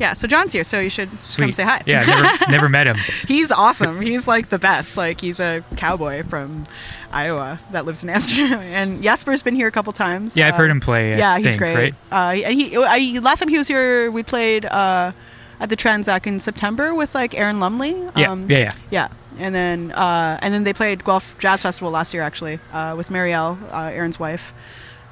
[0.00, 1.82] Yeah, so John's here, so you should come say hi.
[1.84, 2.96] Yeah, never, never met him.
[3.26, 4.00] He's awesome.
[4.00, 4.96] He's like the best.
[4.96, 6.66] Like he's a cowboy from
[7.10, 8.60] Iowa that lives in Amsterdam.
[8.60, 10.36] And Jasper's been here a couple times.
[10.36, 11.14] Yeah, I've heard Um, him play.
[11.14, 11.74] I yeah, he's think, great.
[11.74, 11.94] Right?
[12.12, 15.10] Uh, he, I, last time he was here, we played uh,
[15.58, 18.00] at the Tranzac in September with like Aaron Lumley.
[18.16, 18.70] Yeah, Um, yeah, yeah.
[18.92, 19.08] yeah.
[19.38, 23.08] And then uh, and then they played Guelph Jazz Festival last year actually uh, with
[23.08, 24.52] Marielle, uh, Aaron's wife,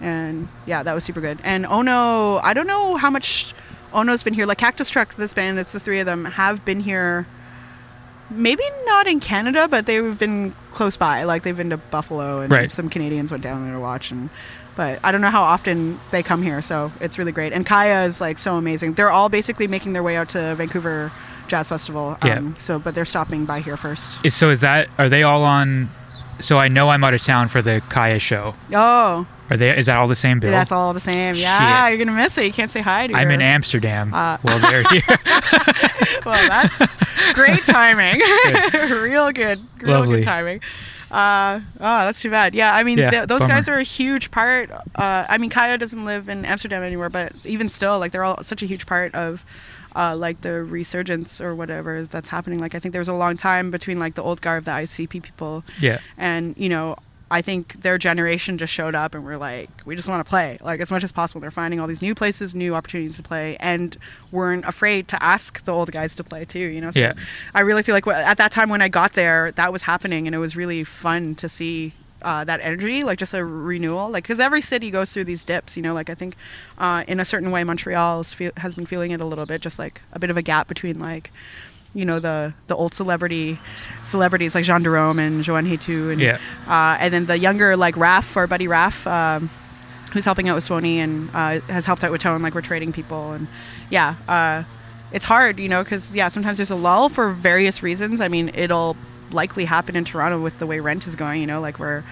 [0.00, 1.38] and yeah, that was super good.
[1.44, 3.54] And Onno, I don't know how much
[3.92, 4.44] Onno's been here.
[4.46, 7.26] Like Cactus Truck, this band, it's the three of them have been here.
[8.28, 11.22] Maybe not in Canada, but they've been close by.
[11.22, 12.72] Like they've been to Buffalo, and Right.
[12.72, 14.10] some Canadians went down there to watch.
[14.10, 14.28] And
[14.74, 17.52] but I don't know how often they come here, so it's really great.
[17.52, 18.94] And Kaja is like so amazing.
[18.94, 21.12] They're all basically making their way out to Vancouver
[21.48, 22.16] Jazz Festival.
[22.22, 22.52] Um, Yeah.
[22.58, 24.24] So, but they're stopping by here first.
[24.24, 25.88] Is, so is that, are they all on
[26.38, 28.54] so I know I'm out of town for the Kaja show.
[28.74, 29.74] Oh, Are they?
[29.74, 30.50] Is that all the same bill?
[30.50, 31.34] that's all the same.
[31.34, 31.96] Yeah, Shit.
[31.98, 32.44] you're gonna miss it.
[32.44, 34.12] You can't say hi to I'm your- in Amsterdam.
[34.12, 35.02] Uh, well, they're here.
[36.24, 38.20] Well, that's great timing.
[38.90, 40.16] real good, real Lovely.
[40.16, 40.60] good timing.
[41.10, 42.52] Uh, oh, that's too bad.
[42.54, 43.54] Yeah, I mean, Yeah, th- those bummer.
[43.54, 44.70] guys are a huge part.
[44.72, 48.42] Uh, I mean, Kaja doesn't live in Amsterdam anymore, but even still, like, they're all
[48.42, 49.44] such a huge part of.
[49.96, 52.60] Uh, like the resurgence or whatever that's happening.
[52.60, 54.72] Like I think there was a long time between like the old guard of the
[54.72, 55.98] ICP people yeah.
[56.18, 56.94] and you know
[57.30, 60.58] i think their generation just showed up and we're like we just want to play
[60.62, 63.56] like as much as possible they're finding all these new places new opportunities to play
[63.58, 63.96] and
[64.30, 67.14] weren't afraid to ask the old guys to play too you know so Yeah.
[67.52, 70.34] i really feel like at that time when i got there that was happening and
[70.36, 71.92] it was really fun to see
[72.26, 75.76] uh, that energy, like just a renewal, like because every city goes through these dips,
[75.76, 75.94] you know.
[75.94, 76.34] Like I think,
[76.76, 79.78] uh, in a certain way, Montreal feel, has been feeling it a little bit, just
[79.78, 81.30] like a bit of a gap between like
[81.94, 83.58] you know the the old celebrity
[84.02, 86.38] celebrities like Jean Derome and Joane Hétu and Yeah.
[86.68, 89.48] uh, and then the younger like Raf or Buddy Raf um,
[90.12, 92.92] who's helping out with Suoni and uh, has helped out with Tone like we're trading
[92.92, 93.46] people and
[93.88, 94.64] yeah uh,
[95.12, 98.50] it's hard you know because yeah sometimes there's a lull for various reasons I mean
[98.54, 98.96] it'll
[99.30, 102.04] likely happen in Toronto with the way rent is going you know like where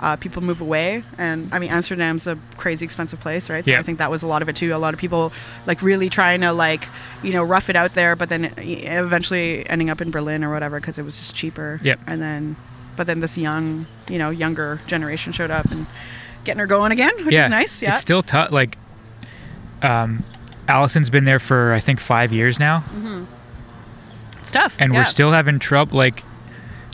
[0.00, 3.78] uh, people move away and i mean amsterdam's a crazy expensive place right so Yeah.
[3.78, 5.32] i think that was a lot of it too a lot of people
[5.64, 6.86] like really trying to like
[7.22, 10.78] you know rough it out there but then eventually ending up in berlin or whatever
[10.80, 12.00] because it was just cheaper Yep.
[12.06, 12.56] and then
[12.94, 15.86] but then this young you know younger generation showed up and
[16.44, 17.44] getting her going again which yeah.
[17.46, 18.52] is nice yeah It's still tough.
[18.52, 18.76] Like,
[19.82, 20.24] um,
[20.68, 23.24] Allison's been there for I think five years now, Mm-hmm.
[24.40, 25.00] it's tough and yeah.
[25.00, 25.96] we're still having trouble.
[25.96, 26.22] Like,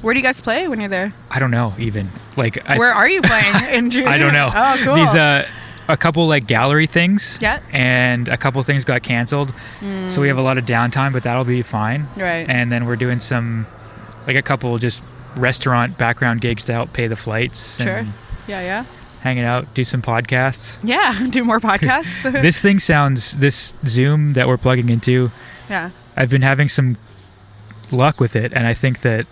[0.03, 2.09] where do you guys play when you're there I don't know even.
[2.37, 4.51] Like, I, where are you playing in june I don't know.
[4.55, 5.47] oh cool These uh,
[5.89, 7.39] a couple like gallery things.
[7.41, 7.61] Yeah.
[7.73, 9.53] And a couple things got canceled,
[10.09, 12.07] so we have a lot of downtime, but that'll be fine.
[12.17, 13.67] right And then we're doing some,
[14.27, 15.03] like a couple just
[15.37, 17.83] restaurant background gigs to help pay the flights.
[17.83, 18.07] sure
[18.47, 18.85] yeah yeah
[19.23, 20.79] hanging out, do some podcasts.
[20.83, 25.31] yeah do more podcasts this thing sounds this Zoom that we're plugging into.
[25.69, 26.97] yeah I've been having some
[27.91, 29.27] luck with it, and I think that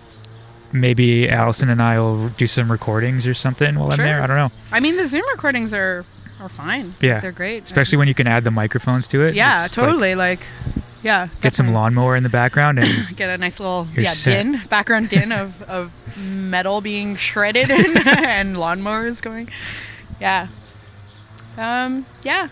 [0.73, 4.05] maybe Allison and I will do some recordings or something while Sure.
[4.05, 4.23] I'm there.
[4.23, 4.51] I don't know.
[4.73, 6.05] I mean, the Zoom recordings are
[6.41, 6.95] are fine.
[7.01, 7.21] Yeah.
[7.21, 7.64] they're great.
[7.64, 9.35] Especially when you can add the microphones to it.
[9.35, 10.14] yeah, It's totally.
[10.14, 10.41] Like,
[11.03, 14.43] yeah, get some lawnmower in the background and Get a nice little yeah set.
[14.45, 19.51] din background din of, of metal being shredded and, and lawnmowers going.
[20.21, 20.49] Yeah,
[21.59, 22.49] um, yeah.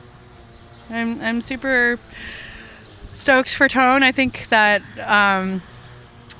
[0.91, 1.99] I'm I'm super
[3.12, 4.03] stoked for Tone.
[4.03, 5.61] I think that um,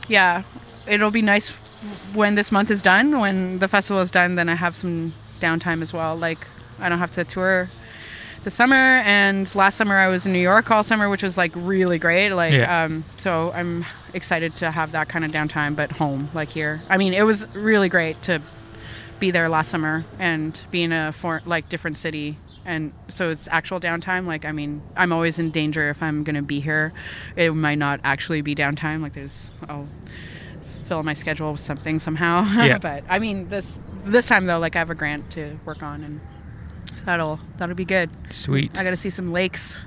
[0.09, 0.43] yeah,
[0.87, 1.59] it'll be nice
[2.15, 3.21] when this month is done.
[3.21, 6.17] When the festival is done, then I have some downtime as well.
[6.17, 6.47] Like
[6.81, 7.69] I don't have to tour
[8.45, 11.51] the summer and last summer I was in New York all summer which was like
[11.57, 12.85] really great like Yeah.
[12.85, 16.99] um so I'm excited to have that kind of downtime but home like here I
[16.99, 18.41] mean it was really great to
[19.19, 23.49] be there last summer and be in a for like different city and so it's
[23.51, 26.93] actual downtime like I mean I'm always in danger if I'm going to be here
[27.35, 29.89] it might not actually be downtime like there's I'll
[30.89, 32.79] fill my schedule with something somehow Yeah.
[32.79, 36.03] but I mean this this time though like I have a grant to work on
[36.03, 36.21] and
[36.95, 38.79] so that'll that'll be good sweet.
[38.79, 39.83] I got to see some lakes.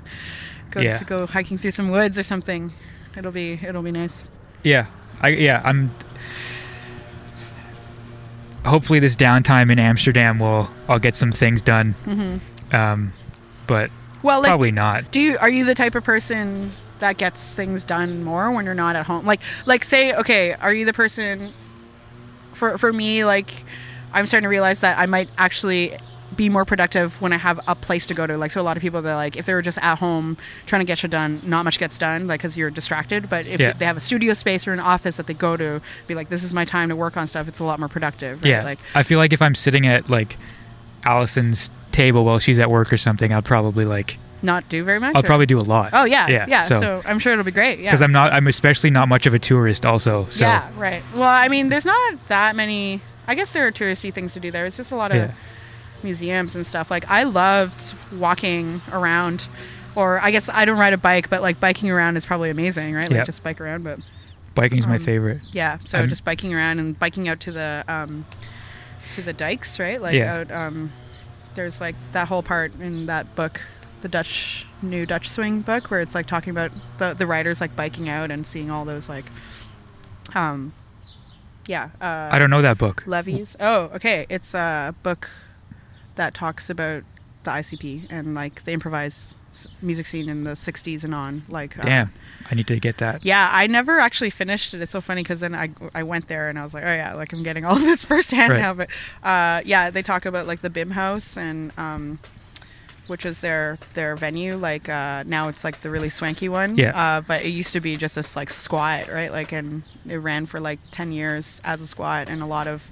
[0.70, 1.02] Go Yeah.
[1.02, 2.72] go hiking through some woods or something.
[3.16, 4.28] It'll be it'll be nice.
[4.62, 4.86] Yeah,
[5.20, 5.90] I yeah I'm.
[8.64, 11.94] Hopefully, this downtime in Amsterdam will I'll get some things done.
[12.06, 12.74] Mm-hmm.
[12.76, 13.12] Um,
[13.66, 13.90] but
[14.22, 15.10] Well, like, probably not.
[15.10, 16.70] do you are you the type of person
[17.02, 19.26] that gets things done more when you're not at home?
[19.26, 21.52] Like like say okay, are you the person?
[22.54, 23.64] For for me, like
[24.12, 25.96] I'm starting to realize that I might actually
[26.34, 28.38] be more productive when I have a place to go to.
[28.38, 30.80] Like, so a lot of people, they're like, if they were just at home trying
[30.80, 33.28] to get shit done, not much gets done, like, because you're distracted.
[33.28, 33.74] But if Yeah.
[33.74, 36.42] they have a studio space or an office that they go to, be like, this
[36.42, 38.42] is my time to work on stuff, it's a lot more productive.
[38.42, 38.48] Right?
[38.48, 40.38] Yeah, Like, I feel like if I'm sitting at like
[41.04, 45.14] Allison's table while she's at work or something, I'll probably like not do very much.
[45.14, 45.90] I'll or- probably do a lot.
[45.92, 46.46] Oh yeah, yeah.
[46.48, 46.62] yeah.
[46.62, 47.78] so So, I'm sure it'll be great.
[47.78, 47.86] Yeah.
[47.90, 49.86] because I'm not, I'm especially not much of a tourist.
[49.86, 51.02] Also, so Yeah, right.
[51.14, 53.00] Well, I mean, there's not that many.
[53.26, 54.66] I guess there are touristy things to do there.
[54.66, 55.30] It's just a lot of Yeah.
[56.02, 56.90] museums and stuff.
[56.90, 59.46] Like I loved walking around,
[59.94, 62.94] or I guess I don't ride a bike, but like biking around is probably amazing,
[62.94, 63.08] right?
[63.08, 63.24] Like Yeah.
[63.24, 63.84] just bike around.
[63.84, 64.00] But
[64.54, 65.40] biking's my Um, favorite.
[65.52, 68.24] yeah, so I'm- just biking around and biking out to the um,
[69.14, 70.00] to the dikes, right?
[70.02, 70.34] Like Yeah.
[70.34, 70.50] out.
[70.50, 70.92] Um,
[71.54, 73.60] there's like that whole part in that book,
[74.02, 77.74] the Dutch new Dutch swing book, where it's like talking about the the riders like
[77.74, 79.24] biking out and seeing all those like,
[80.34, 80.72] um,
[81.66, 81.90] yeah.
[82.00, 83.02] Uh, I don't know that book.
[83.06, 83.56] levies.
[83.60, 84.26] Oh, okay.
[84.28, 85.30] It's a book
[86.16, 87.04] that talks about
[87.44, 89.36] the ICP and like the improvised
[89.82, 91.42] music scene in the '60s and on.
[91.48, 92.12] Like, uh, Damn,
[92.50, 93.24] I need to get that.
[93.24, 94.80] yeah, I never actually finished it.
[94.80, 97.14] It's so funny because then I I went there and I was like, oh yeah,
[97.14, 98.60] like I'm getting all of this firsthand Right.
[98.60, 98.72] now.
[98.74, 98.88] But
[99.22, 102.18] uh, yeah, they talk about like the Bimhuis and um,
[103.12, 104.56] which is their their venue.
[104.56, 106.76] Like uh, now it's like the really swanky one.
[106.76, 106.98] Yeah.
[106.98, 109.30] Uh, but it used to be just this like squat, right?
[109.30, 112.90] Like and it ran for like ten years as a squat, and a lot of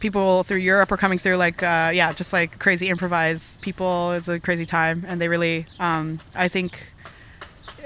[0.00, 4.10] people through Europe are coming through like uh, yeah, just like crazy improvised people.
[4.10, 6.90] It's a crazy time, and they really um, I think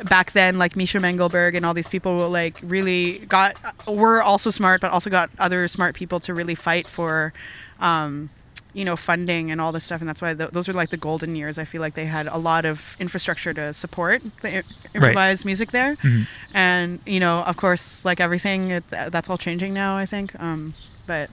[0.08, 3.56] back then like Misha Mengelberg and all these people like really got
[3.86, 7.32] were also smart but also got other smart people to really fight for
[7.80, 8.30] um,
[8.78, 10.96] you know funding and all this stuff and that's why th- those were like the
[11.08, 11.58] golden years.
[11.58, 14.50] I feel like they had a lot of infrastructure to support the
[14.94, 15.92] improvised music there.
[15.96, 16.26] Mhm.
[16.54, 20.28] and you know of course like everything it, that's all changing now I think.
[20.40, 20.74] Um,
[21.06, 21.26] but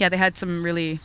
[0.00, 0.98] yeah they had some really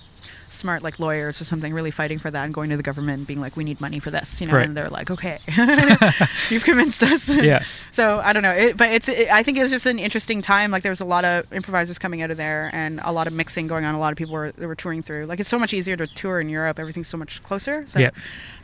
[0.52, 3.40] smart like lawyers or something really fighting for that and going to the government being
[3.40, 4.66] like we need money for this you know Right.
[4.66, 5.38] and they're like okay
[6.50, 7.64] you've convinced us Yeah.
[7.92, 9.08] so I don't know, it, but it's.
[9.08, 10.72] It, I think it was just an interesting time.
[10.72, 13.34] Like there was a lot of improvisers coming out of there, and a lot of
[13.34, 13.96] mixing going on.
[13.96, 15.26] A lot of people were, were touring through.
[15.26, 16.80] Like it's so much easier to tour in Europe.
[16.80, 17.86] Everything's so much closer.
[17.88, 18.12] So, Yeah.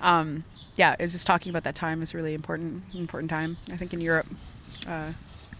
[0.02, 0.44] um,
[0.76, 2.84] yeah, it's just talking about that time is really important.
[2.96, 4.28] Important time, I think, in Europe.
[4.88, 5.12] Uh,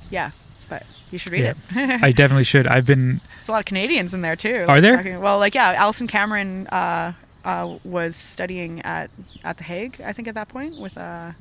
[0.10, 0.32] yeah,
[0.70, 1.54] but you should read Yeah.
[1.76, 2.04] it.
[2.04, 2.68] I definitely should.
[2.68, 3.22] I've been.
[3.36, 4.66] There's a lot of Canadians in there too.
[4.68, 4.98] Are there?
[4.98, 7.14] Talking- well, like yeah, Alison Cameron uh,
[7.44, 9.10] uh, was studying at
[9.44, 11.32] at the Hague, I think, at that point with uh,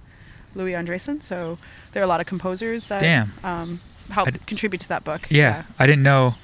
[0.54, 1.22] Louis Andriessen.
[1.22, 1.58] So
[1.92, 3.32] there are a lot of composers that Damn.
[3.42, 5.26] um, help d- contribute to that book.
[5.30, 6.34] Yeah, I didn't know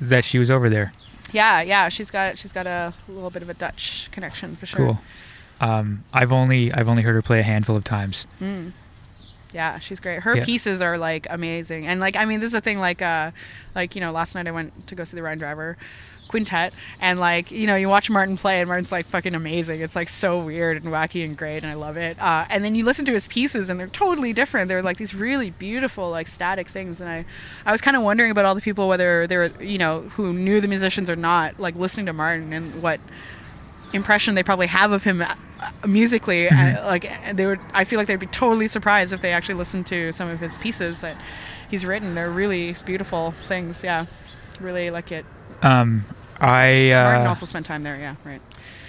[0.00, 0.92] that she was over there.
[1.32, 1.88] yeah, yeah.
[1.88, 4.78] She's got she's got a little bit of a Dutch connection for sure.
[4.78, 4.98] Cool.
[5.60, 8.26] Um, I've only I've only heard her play a handful of times.
[8.40, 8.72] Mm.
[9.52, 10.20] Yeah, she's great.
[10.20, 10.44] Her Yeah.
[10.44, 12.78] pieces are like amazing, and like I mean, this is a thing.
[12.78, 13.30] Like, uh,
[13.74, 15.76] like you know, last night I went to go see the Ryan Driver
[16.28, 16.72] quintet,
[17.02, 19.80] and like you know, you watch Martin play, and Martin's like fucking amazing.
[19.82, 22.18] It's like so weird and wacky and great, and I love it.
[22.18, 24.68] Uh, and then you listen to his pieces, and they're totally different.
[24.68, 27.00] They're like these really beautiful, like static things.
[27.02, 27.26] And I,
[27.66, 30.62] I was kind of wondering about all the people whether they're you know who knew
[30.62, 32.98] the musicians or not, like listening to Martin and what
[33.92, 35.34] impression they probably have of him uh,
[35.86, 39.32] musically uh, like and they would i feel like they'd be totally surprised if they
[39.32, 41.16] actually listened to some of his pieces that
[41.70, 44.06] he's written they're really beautiful things yeah
[44.60, 45.24] really like it
[45.62, 46.04] Um,
[46.40, 48.40] I martin uh, also spent time there yeah right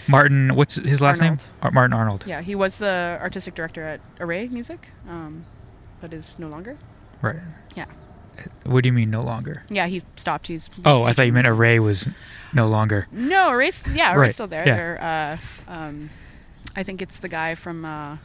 [0.05, 0.55] Martin.
[0.55, 1.39] What's his last Arnold.
[1.39, 1.47] name?
[1.61, 2.25] Ar- Martin Arnold.
[2.27, 5.45] yeah he was the artistic director at array music um,
[6.01, 6.77] but is no longer
[7.21, 7.37] Right.
[7.75, 7.85] yeah
[8.65, 9.63] What do you mean no longer?
[9.69, 12.09] yeah he stopped he's, he's Oh, I thought you meant Array was
[12.53, 13.07] no longer.
[13.11, 15.37] no array's yeah array's Right, still there yeah.
[15.67, 16.09] Uh, um,
[16.75, 18.17] i think it's the guy from uh,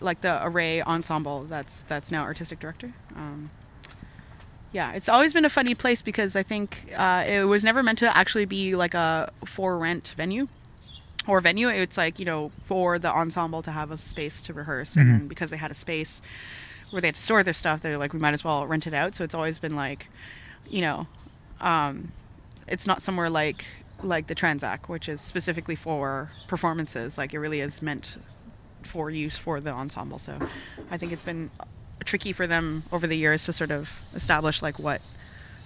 [0.00, 3.50] like the array ensemble that's that's now artistic director um,
[4.72, 7.98] yeah it's always been a funny place because i think uh, it was never meant
[7.98, 10.48] to actually be like a for rent venue
[11.26, 14.94] or venue it's like you know for the ensemble to have a space to rehearse
[14.96, 15.00] Mhm.
[15.14, 16.20] and because they had a space
[16.90, 18.94] where they had to store their stuff they're like we might as well rent it
[18.94, 20.08] out so it's always been like
[20.68, 21.06] you know
[21.60, 22.12] um,
[22.68, 23.64] it's not somewhere like
[24.02, 27.16] like the Tranzac, which is specifically for performances.
[27.16, 28.16] Like it really is meant
[28.82, 30.18] for use for the ensemble.
[30.18, 30.38] So
[30.90, 31.50] I think it's been
[32.04, 35.00] tricky for them over the years to sort of establish like what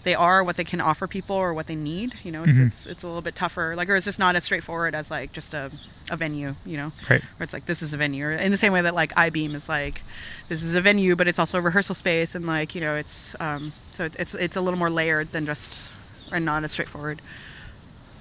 [0.02, 2.14] they are, what they can offer people, or what they need.
[2.24, 2.66] You know, it's Mhm.
[2.68, 3.74] it's, it's a little bit tougher.
[3.76, 5.70] Like, or it's just not as straightforward as like just a
[6.10, 6.54] a venue.
[6.66, 7.22] You know, Right.
[7.22, 9.54] where it's like this is a venue, or in the same way that like iBeam
[9.54, 10.02] is like
[10.48, 13.36] this is a venue, but it's also a rehearsal space, and like you know, it's
[13.40, 15.88] um, so it's it's, it's a little more layered than just
[16.32, 17.20] and not as straightforward.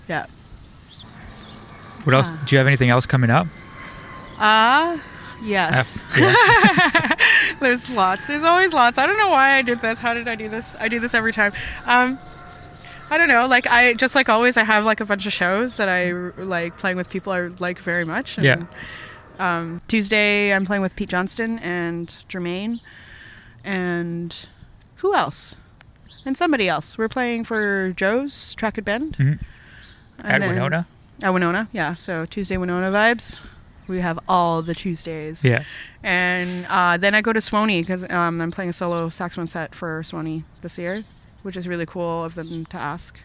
[0.08, 0.26] Yeah.
[2.04, 2.32] What else?
[2.32, 2.38] Uh.
[2.46, 3.48] Do you have anything else coming up?
[4.40, 5.00] Ah,
[5.42, 6.02] yes.
[6.04, 7.16] Af- yeah.
[7.60, 8.28] There's lots.
[8.28, 8.98] There's always lots.
[8.98, 10.00] I don't know why I did this.
[10.00, 10.76] How did I do this?
[10.80, 11.52] I do this every time.
[11.86, 12.18] Um,
[13.12, 13.48] I don't know.
[13.48, 16.78] Like I just like always, I have like a bunch of shows that I like
[16.78, 18.38] playing with people I like very much.
[18.38, 18.64] And, Yeah.
[19.40, 22.82] Um, Tuesday, I'm playing with Pete Johnston and Germaine,
[23.64, 24.48] and
[24.98, 25.56] who else?
[26.26, 26.98] And somebody else.
[26.98, 29.16] We're playing for Joe's Track at Bend.
[29.18, 29.40] Mhm.
[30.20, 30.88] And At then- Winona.
[31.24, 31.94] At Winona, yeah.
[31.96, 33.40] So Tuesday Winona vibes.
[33.90, 35.44] We have all the Tuesdays.
[35.44, 35.64] Yeah.
[36.04, 39.76] And uh, then I go to Suoni because um, I'm playing a solo saxophone set
[39.76, 41.04] for Suoni this year,
[41.42, 43.20] which is really cool of them to ask.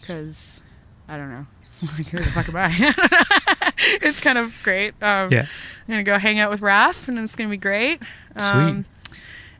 [0.00, 0.60] Because
[1.08, 1.46] I don't know,
[1.98, 3.72] like who the fuck am I?
[4.02, 4.94] it's kind of great.
[5.02, 5.42] Um, Yeah.
[5.86, 8.00] I'm gonna go hang out with Raph, and it's gonna be great.
[8.36, 8.84] Um,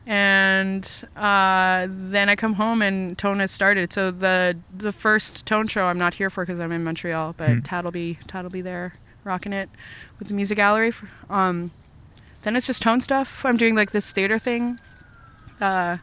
[0.07, 3.93] and uh, then I come home and Tone has started.
[3.93, 7.49] So the the first Tone show I'm not here for because I'm in Montreal, but
[7.49, 7.59] Hmm.
[7.59, 9.69] Tad'll be Tad'll be there rocking it
[10.19, 10.93] with the music gallery.
[11.29, 11.71] Um,
[12.43, 13.45] then it's just Tone stuff.
[13.45, 14.79] I'm doing like this theater thing
[15.59, 15.97] uh,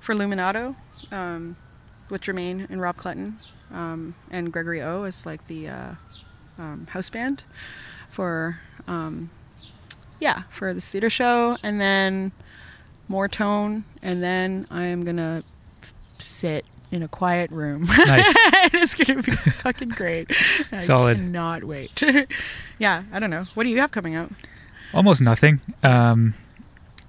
[0.00, 0.76] for Luminato
[1.10, 1.56] um,
[2.10, 3.34] with Germaine and Rob Clutton
[3.72, 5.94] um, and Gregory O is like the uh,
[6.58, 7.44] um, house band
[8.08, 9.30] for um,
[10.20, 12.32] yeah, for this theater show, and then
[13.08, 15.42] more tone, and then I am gonna
[16.18, 17.86] sit in a quiet room.
[17.98, 18.32] Nice.
[18.74, 20.30] it's gonna be fucking great.
[20.72, 21.16] I Solid.
[21.18, 22.02] cannot wait.
[22.78, 23.44] yeah, I don't know.
[23.54, 24.30] What do you have coming out?
[24.92, 25.60] Almost nothing.
[25.82, 26.34] Um,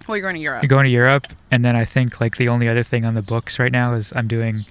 [0.07, 0.61] Well, you're going to Europe.
[0.63, 3.21] I'm going to Europe, and then I think like the only other thing on the
[3.23, 4.65] books right now is I'm doing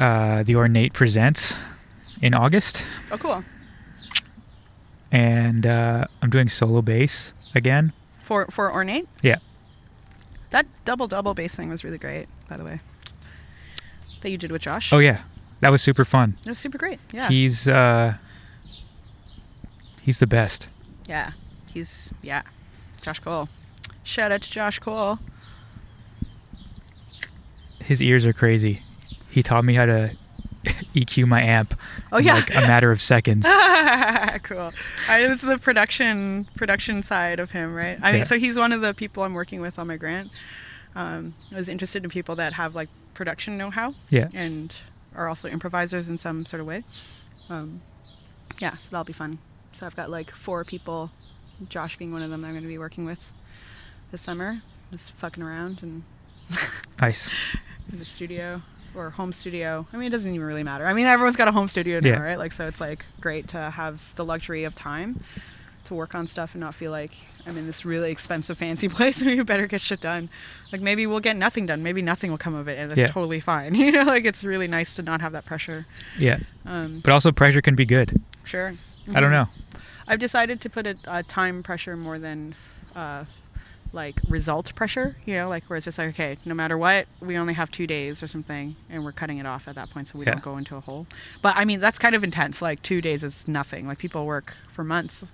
[0.00, 1.54] uh, the Ornate Presents
[2.22, 3.44] in August, oh, cool.
[5.12, 7.92] and uh, I'm doing solo bass again.
[8.18, 9.06] For for ornate.
[9.22, 9.36] Yeah.
[10.50, 12.80] That double double bass thing was really great, by the way.
[14.24, 14.90] That you did with Josh.
[14.90, 15.20] Oh yeah,
[15.60, 16.38] that was super fun.
[16.46, 16.98] It was super great.
[17.12, 17.28] Yeah.
[17.28, 18.14] He's uh,
[20.00, 20.68] he's the best.
[21.06, 21.32] yeah.
[21.74, 22.40] He's yeah.
[23.02, 23.50] Josh Cole.
[24.02, 25.18] Shout out to Josh Cole.
[27.80, 28.80] His ears are crazy.
[29.28, 30.16] He taught me how to
[30.94, 31.78] EQ my amp.
[32.10, 32.34] Oh, in, yeah.
[32.36, 33.44] like a matter of seconds.
[34.44, 34.72] cool.
[35.06, 37.98] I, it was the production production side of him, right?
[38.00, 40.30] I mean, so he's one of the people I'm working with on my grant.
[40.96, 44.28] Um, I was interested in people that have like production know-how Yeah.
[44.34, 44.74] and
[45.14, 46.84] are also improvisers in some sort of way.
[47.48, 47.80] Um,
[48.58, 49.38] yeah, so that'll be fun.
[49.72, 51.10] So I've got like four people,
[51.68, 53.32] Josh being one of them, that I'm going to be working with
[54.12, 56.02] this summer, just fucking around and
[57.00, 57.28] Nice.
[57.92, 58.62] in the studio
[58.94, 59.86] or home studio.
[59.92, 60.86] I mean, it doesn't even really matter.
[60.86, 62.20] I mean, everyone's got a home studio now, Yeah.
[62.20, 62.38] right?
[62.38, 65.20] Like, so it's like great to have the luxury of time
[65.86, 67.16] to work on stuff and not feel like
[67.46, 70.28] I'm in this really expensive, fancy place and you better get shit done.
[70.72, 71.82] Like, maybe we'll get nothing done.
[71.82, 73.06] Maybe nothing will come of it, and that's Yeah.
[73.08, 73.74] totally fine.
[73.84, 75.86] You know, like it's really nice to not have that pressure.
[76.18, 76.38] Yeah.
[76.64, 78.20] Um, But also pressure can be good.
[78.44, 78.74] sure.
[79.14, 79.32] I don't Mhm.
[79.32, 79.48] know.
[80.08, 82.54] I've decided to put a, a time pressure more than
[82.96, 83.24] uh,
[83.94, 85.16] like result pressure.
[85.24, 87.86] You know, like where it's just like, okay, no matter what, we only have two
[87.86, 90.32] days or something, and we're cutting it off at that point, so we Yeah.
[90.32, 91.06] don't go into a hole.
[91.40, 92.60] But I mean, that's kind of intense.
[92.60, 93.86] Like two days is nothing.
[93.86, 95.24] Like people work for months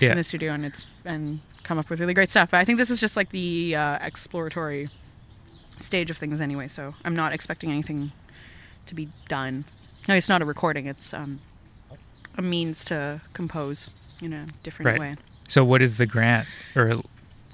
[0.00, 0.10] Yeah.
[0.10, 2.50] in the studio, and it's and come up with really great stuff.
[2.50, 4.88] But I think this is just like the uh, exploratory
[5.78, 6.66] stage of things anyway.
[6.68, 8.10] So I'm not expecting anything
[8.86, 9.64] to be done.
[10.08, 10.86] No, it's not a recording.
[10.86, 11.40] It's um,
[12.36, 13.90] a means to compose
[14.20, 14.98] in a different Right.
[15.00, 15.16] way.
[15.46, 17.00] So what is the grant or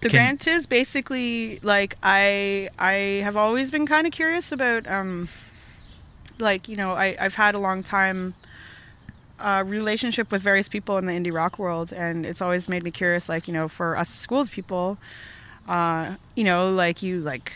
[0.04, 4.86] The Can- grant is basically like I I have always been kind of curious about
[4.86, 5.30] um
[6.38, 8.34] like you know I I've had a long time
[9.40, 12.90] uh, relationship with various people in the indie rock world and it's always made me
[12.90, 14.98] curious like you know for us schools people
[15.68, 17.50] uh you know like you like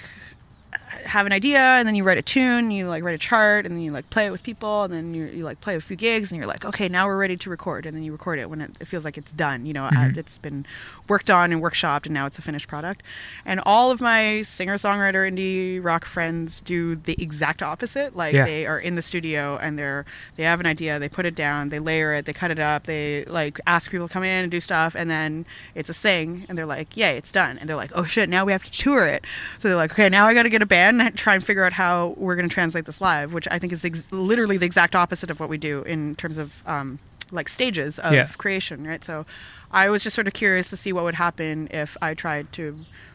[1.05, 3.75] have an idea and then you write a tune you like write a chart and
[3.75, 5.97] then you like play it with people and then you, you like play a few
[5.97, 8.49] gigs and you're like okay now we're ready to record and then you record it
[8.51, 10.17] when it, it feels like it's done you know Mhm.
[10.17, 10.65] it's been
[11.09, 13.03] worked on and workshopped and now it's a finished product
[13.45, 18.45] and all of my singer songwriter indie rock friends do the exact opposite like Yeah.
[18.45, 20.05] they are in the studio and they're
[20.37, 22.85] they have an idea they put it down they layer it they cut it up
[22.85, 26.47] they like ask people to come in and do stuff and then it's a thing
[26.49, 28.71] and they're like yay it's done and they're like oh shit now we have to
[28.71, 29.25] tour it
[29.59, 31.73] so they're like okay now i gotta get a band and try and figure out
[31.73, 35.31] how we're gonna translate this live which i think is ex- literally the exact opposite
[35.31, 36.99] of what we do in terms of um,
[37.31, 38.29] like stages of Yeah.
[38.39, 39.27] creation right so
[39.71, 42.65] i was just sort of curious to see what would happen if i tried to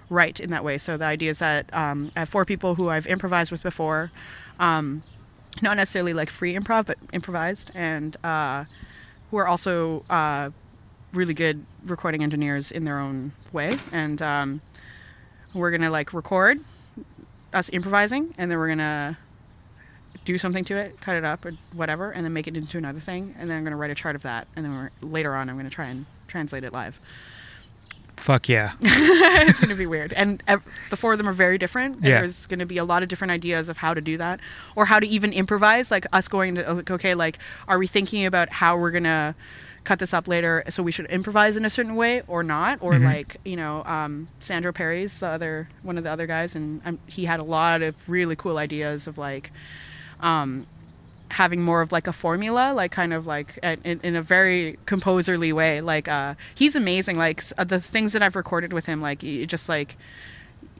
[0.09, 2.89] write in that way so the idea is that um, i have four people who
[2.89, 4.11] i've improvised with before
[4.59, 5.01] um,
[5.61, 8.65] not necessarily like free improv, but improvised, and uh,
[9.29, 10.49] who are also uh,
[11.13, 13.77] really good recording engineers in their own way.
[13.91, 14.61] And um,
[15.53, 16.59] we're gonna like record
[17.53, 19.17] us improvising, and then we're gonna
[20.25, 22.99] do something to it, cut it up or whatever, and then make it into another
[22.99, 23.35] thing.
[23.37, 25.57] And then I'm gonna write a chart of that, and then we're, later on I'm
[25.57, 26.99] gonna try and translate it live.
[28.15, 28.71] fuck yeah.
[28.81, 30.13] it's going to be weird.
[30.13, 31.97] And ev- the four of them are very different.
[31.97, 32.21] And Yeah.
[32.21, 34.39] there's going to be a lot of different ideas of how to do that
[34.77, 35.91] or how to even improvise.
[35.91, 37.37] Like us going to, okay, like,
[37.67, 39.35] are we thinking about how we're going to
[39.83, 40.63] cut this up later?
[40.69, 42.79] So we should improvise in a certain way or not?
[42.81, 43.03] Or Mhm.
[43.05, 46.55] like, you know, um, Sandro Perri's the other, one of the other guys.
[46.55, 49.51] And um, he had a lot of really cool ideas of like,
[50.21, 50.65] um,
[51.29, 54.77] having more of like a formula like kind of like a- in, in a very
[54.85, 59.01] composerly way like uh he's amazing like uh, the things that i've recorded with him
[59.01, 59.17] like
[59.47, 59.97] just like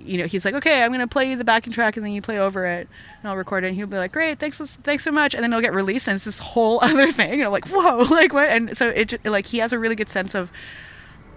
[0.06, 2.22] you know he's like okay i'm gonna play you the backing track and then you
[2.22, 2.88] play over it
[3.22, 3.68] and i'll record it.
[3.68, 5.34] And he'll be like great thanks thanks so much.
[5.34, 7.34] And then it'll get released and it's this whole other thing.
[7.34, 8.50] And i'm like whoa like what?
[8.50, 10.52] And so it like he has a really good sense of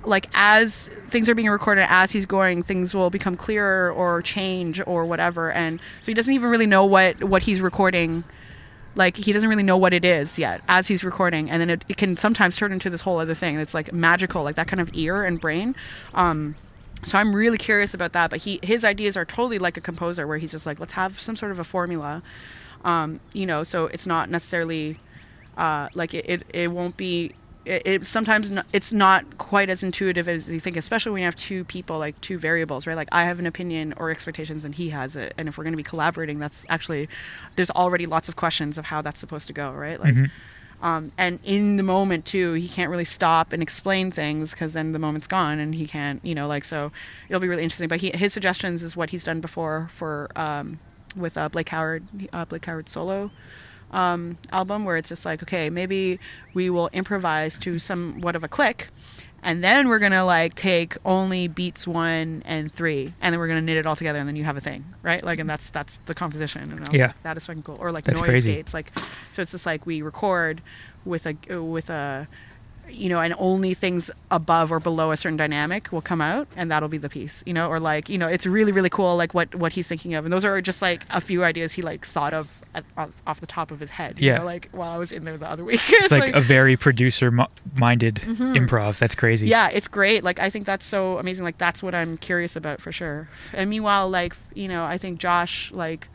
[0.05, 4.81] like as things are being recorded as he's going things will become clearer or change
[4.87, 5.51] or whatever.
[5.51, 8.25] And so he doesn't even really know what what he's recording.
[8.95, 11.51] Like he doesn't really know what it is yet as he's recording.
[11.51, 13.57] And then it, it can sometimes turn into this whole other thing.
[13.57, 15.75] That's like magical like that kind of ear and brain.
[16.15, 16.57] Um
[17.05, 20.27] so i'm really curious about that but he his ideas are totally like a composer
[20.27, 22.23] where he's just like let's have some sort of a formula
[22.85, 24.99] um you know so it's not necessarily
[25.57, 27.33] uh like it, it, it won't be
[27.65, 31.35] it, it sometimes it's not quite as intuitive as you think, especially when you have
[31.35, 32.95] two people, like two variables, right?
[32.95, 35.35] Like I have an opinion or expectations, and he has it.
[35.37, 37.09] And if we're going to be collaborating, that's actually
[37.57, 39.99] there's already lots of questions of how that's supposed to go, right?
[39.99, 40.15] Like.
[40.15, 40.31] Mhm.
[40.83, 44.93] Um, and in the moment too, he can't really stop and explain things because then
[44.93, 46.93] the moment's gone, and he can't, you know, like so.
[47.29, 47.89] It'll be really interesting.
[47.89, 50.79] But he, his suggestions is what he's done before for um,
[51.17, 53.31] with uh, Blake Howard, uh, Blake Howard solo
[53.91, 56.19] um, album, where it's just like, okay, maybe
[56.55, 58.89] we will improvise to somewhat of a click,
[59.43, 63.61] and then we're gonna like take only beats one and three, and then we're gonna
[63.63, 65.23] knit it all together, and then you have a thing, right?
[65.23, 67.07] Like, and that's that's the composition, and Yeah.
[67.09, 67.77] like, that is fucking cool.
[67.81, 68.55] Or like That's noise crazy.
[68.55, 68.93] gates, like
[69.33, 70.61] so it's just like we record
[71.05, 72.27] with a with a
[72.89, 76.71] you know and only things above or below a certain dynamic will come out and
[76.71, 79.35] that'll be the piece you know or like you know it's really really cool like
[79.35, 82.07] what what he's thinking of and those are just like a few ideas he like
[82.07, 84.39] thought of at, off, off the top of his head you Yeah.
[84.39, 88.15] know, like while i was in there the other week It's like, a very producer-minded
[88.17, 88.99] improv.
[88.99, 89.47] That's crazy.
[89.47, 89.51] Mm-hmm.
[89.51, 92.81] yeah it's great like i think that's so amazing like that's what i'm curious about
[92.81, 96.09] for sure and meanwhile like you know i think josh like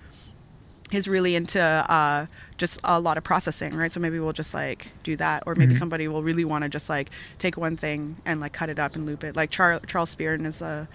[0.91, 2.25] is really into uh,
[2.57, 3.89] just a lot of processing, right?
[3.89, 5.79] So maybe we'll just like do that, or maybe Mhm.
[5.79, 7.09] somebody will really want to just like
[7.39, 9.33] take one thing and like cut it up and loop it.
[9.33, 10.89] Like Char- Charles Spearin is the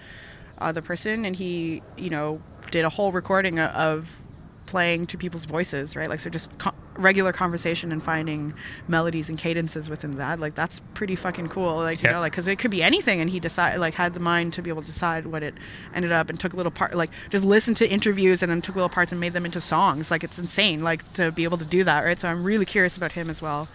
[0.59, 2.39] uh, person, and he you know
[2.69, 4.21] did a whole recording of
[4.67, 6.07] playing to people's voices, right?
[6.09, 8.53] Like so, just co- regular conversation and finding
[8.87, 10.39] melodies and cadences within that.
[10.39, 11.77] Like that's pretty fucking cool.
[11.77, 12.13] Like you Yeah.
[12.15, 14.61] know, like because it could be anything, and he decided like had the mind to
[14.61, 15.55] be able to decide what it
[15.95, 18.89] ended up and took little part like just listened to interviews and then took little
[18.89, 20.11] parts and made them into songs.
[20.11, 22.19] Like it's insane, like to be able to do that, right?
[22.19, 23.67] So I'm really curious about him as well.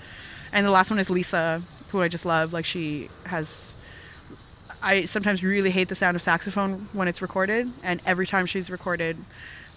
[0.53, 2.53] And the last one is Lisa, who I just love.
[2.53, 3.73] Like she has
[4.85, 8.69] I sometimes really hate the sound of saxophone when it's recorded, and every time she's
[8.69, 9.17] recorded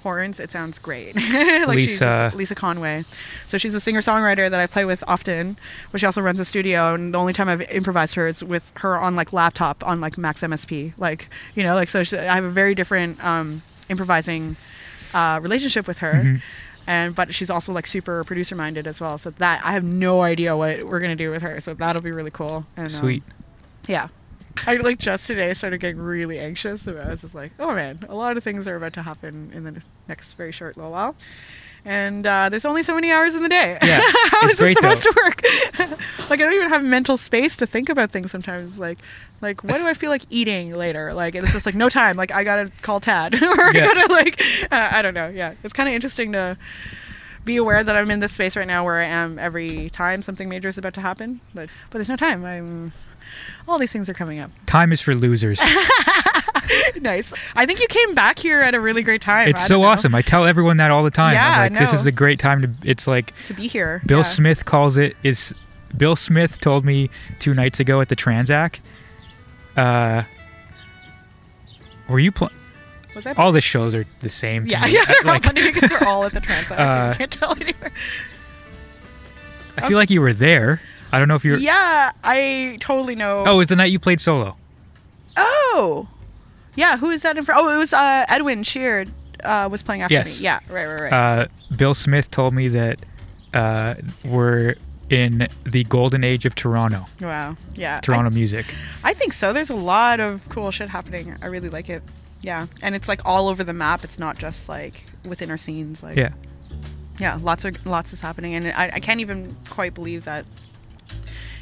[0.06, 1.16] horns, it sounds great.
[1.68, 2.06] like she's Lisa.
[2.30, 3.03] just, Lisa Conway.
[3.47, 5.58] So she's a singer songwriter that I play with often,
[5.91, 6.93] but she also runs a studio.
[6.93, 10.18] And the only time I've improvised her is with her on like laptop on like
[10.18, 10.93] Max MSP.
[10.97, 14.56] Like you know, like so she, I have a very different um, improvising
[15.14, 16.14] uh, relationship with her.
[16.14, 16.41] Mhm.
[16.88, 19.18] And but she's also like super producer minded as well.
[19.18, 21.60] So that I have no idea what we're gonna do with her.
[21.60, 22.66] So that'll be really cool.
[22.78, 23.24] And, um, Sweet.
[23.88, 24.10] yeah.
[24.68, 27.08] I like just today started getting really anxious about.
[27.08, 29.64] I was just like, oh man, a lot of things are about to happen in
[29.64, 31.16] the next very short little while,
[31.84, 33.78] and uh, there's only so many hours in the day.
[33.84, 33.99] Yeah,
[34.30, 35.41] How is this supposed to work?
[36.30, 38.80] like I don't even have mental space to think about things sometimes.
[38.80, 38.99] Like,
[39.41, 41.14] like what do I feel like eating later?
[41.14, 42.18] Like it's just like no time.
[42.18, 43.86] Like I gotta call Tad or I Yeah.
[43.93, 44.41] gotta like
[44.72, 45.28] uh, I don't know.
[45.30, 46.58] Yeah, it's kind of interesting to
[47.43, 50.49] be aware that I'm in this space right now where I am every time something
[50.49, 51.41] major is about to happen.
[51.53, 52.43] But but there's no time.
[52.43, 52.93] I'm
[53.67, 54.51] all these things are coming up.
[54.65, 55.59] Time is for losers.
[57.01, 57.34] nice.
[57.55, 59.47] I think you came back here at a really great time.
[59.49, 60.15] it's so know, awesome.
[60.15, 61.34] I tell everyone that all the time.
[61.34, 62.69] Yeah, I'm like, this is a great time to.
[62.84, 64.01] It's like to be here.
[64.05, 64.23] Bill Yeah.
[64.23, 65.53] Smith calls it is.
[65.95, 67.09] Bill Smith told me
[67.39, 68.80] two nights ago at the Tranzac.
[69.78, 70.23] Uh,
[72.09, 72.49] were you pl-
[73.15, 73.38] Was that?
[73.39, 74.65] all the shows are the same?
[74.65, 74.91] Yeah, me.
[74.93, 75.05] yeah.
[75.05, 76.78] They're like, all funny because they're all at the Tranzac.
[76.78, 77.91] Uh, I can't tell anywhere.
[79.78, 80.82] I feel like you were there.
[81.12, 81.58] I don't know if you're.
[81.58, 83.43] Yeah, I totally know.
[83.47, 84.58] Oh, it was the night you played solo.
[85.38, 86.08] Oh.
[86.76, 87.62] Yeah, who is that in front?
[87.62, 89.10] Oh, it was uh, Edwin Sheard
[89.43, 90.39] uh, was playing after Yes.
[90.39, 90.45] me.
[90.45, 91.14] Yeah, right, right, right.
[91.14, 92.99] Uh, Bill Smith told me that
[93.53, 93.95] uh,
[94.26, 94.76] we're
[95.10, 97.56] in the golden age of Toronto, wow.
[97.76, 97.99] Yeah.
[98.01, 98.66] Toronto music.
[99.03, 99.53] I, I think so.
[99.53, 101.36] There's a lot of cool shit happening.
[101.41, 102.03] I really like it.
[102.41, 104.03] Yeah, and it's like all over the map.
[104.03, 106.03] It's not just like within our scenes.
[106.03, 106.34] Like Yeah.
[107.20, 110.45] yeah lots of lots is happening and I, I can't even quite believe that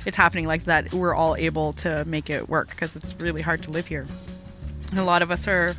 [0.06, 3.64] it's happening like that we're all able to make it work because it's really hard
[3.64, 4.06] to live here.
[4.96, 5.76] A lot of us are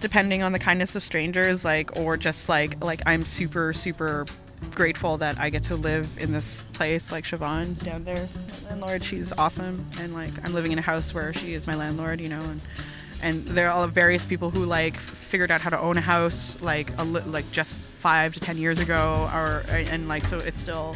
[0.00, 4.26] depending on the kindness of strangers like or just like like i'm super super
[4.74, 8.28] grateful that i get to live in this place like siobhan down there
[8.64, 12.20] landlord she's awesome and like i'm living in a house where she is my landlord
[12.20, 12.62] you know and
[13.22, 16.60] and there are all various people who like figured out how to own a house
[16.62, 20.60] like a li- like just five to ten years ago or and like so it's
[20.60, 20.94] still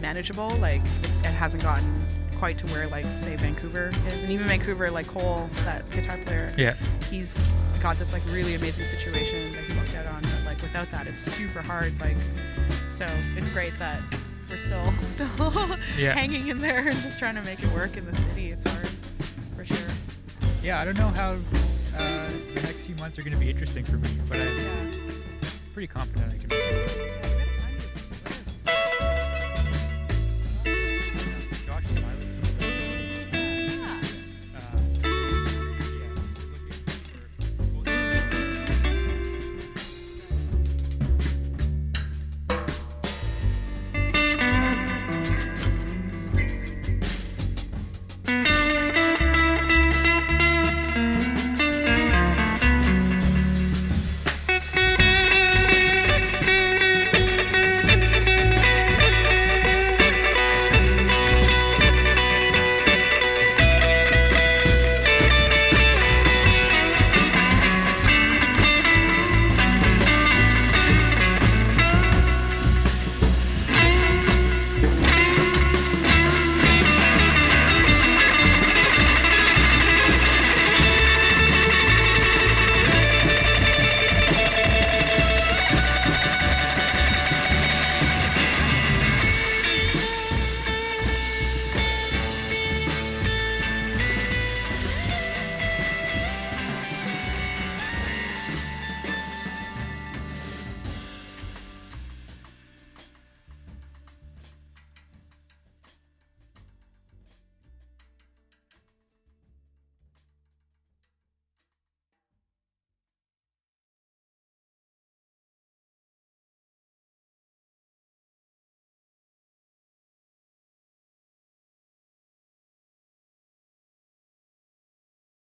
[0.00, 2.06] manageable like it's, it hasn't gotten
[2.38, 6.52] quite to where like say Vancouver is and even Vancouver like Cole that guitar player
[6.56, 6.74] Yeah.
[7.10, 7.34] he's
[7.80, 11.06] got this like really amazing situation that he lucked out on but like without that
[11.06, 12.16] it's super hard like
[12.94, 13.06] so
[13.36, 14.00] it's great that
[14.50, 15.28] we're still still
[15.98, 16.12] Yeah.
[16.12, 18.75] hanging in there and just trying to make it work in the city it's hard
[18.75, 18.75] for sure
[20.66, 23.84] Yeah, I don't know how uh, the next few months are going to be interesting
[23.84, 24.90] for me, but I'm
[25.72, 27.35] pretty confident I can.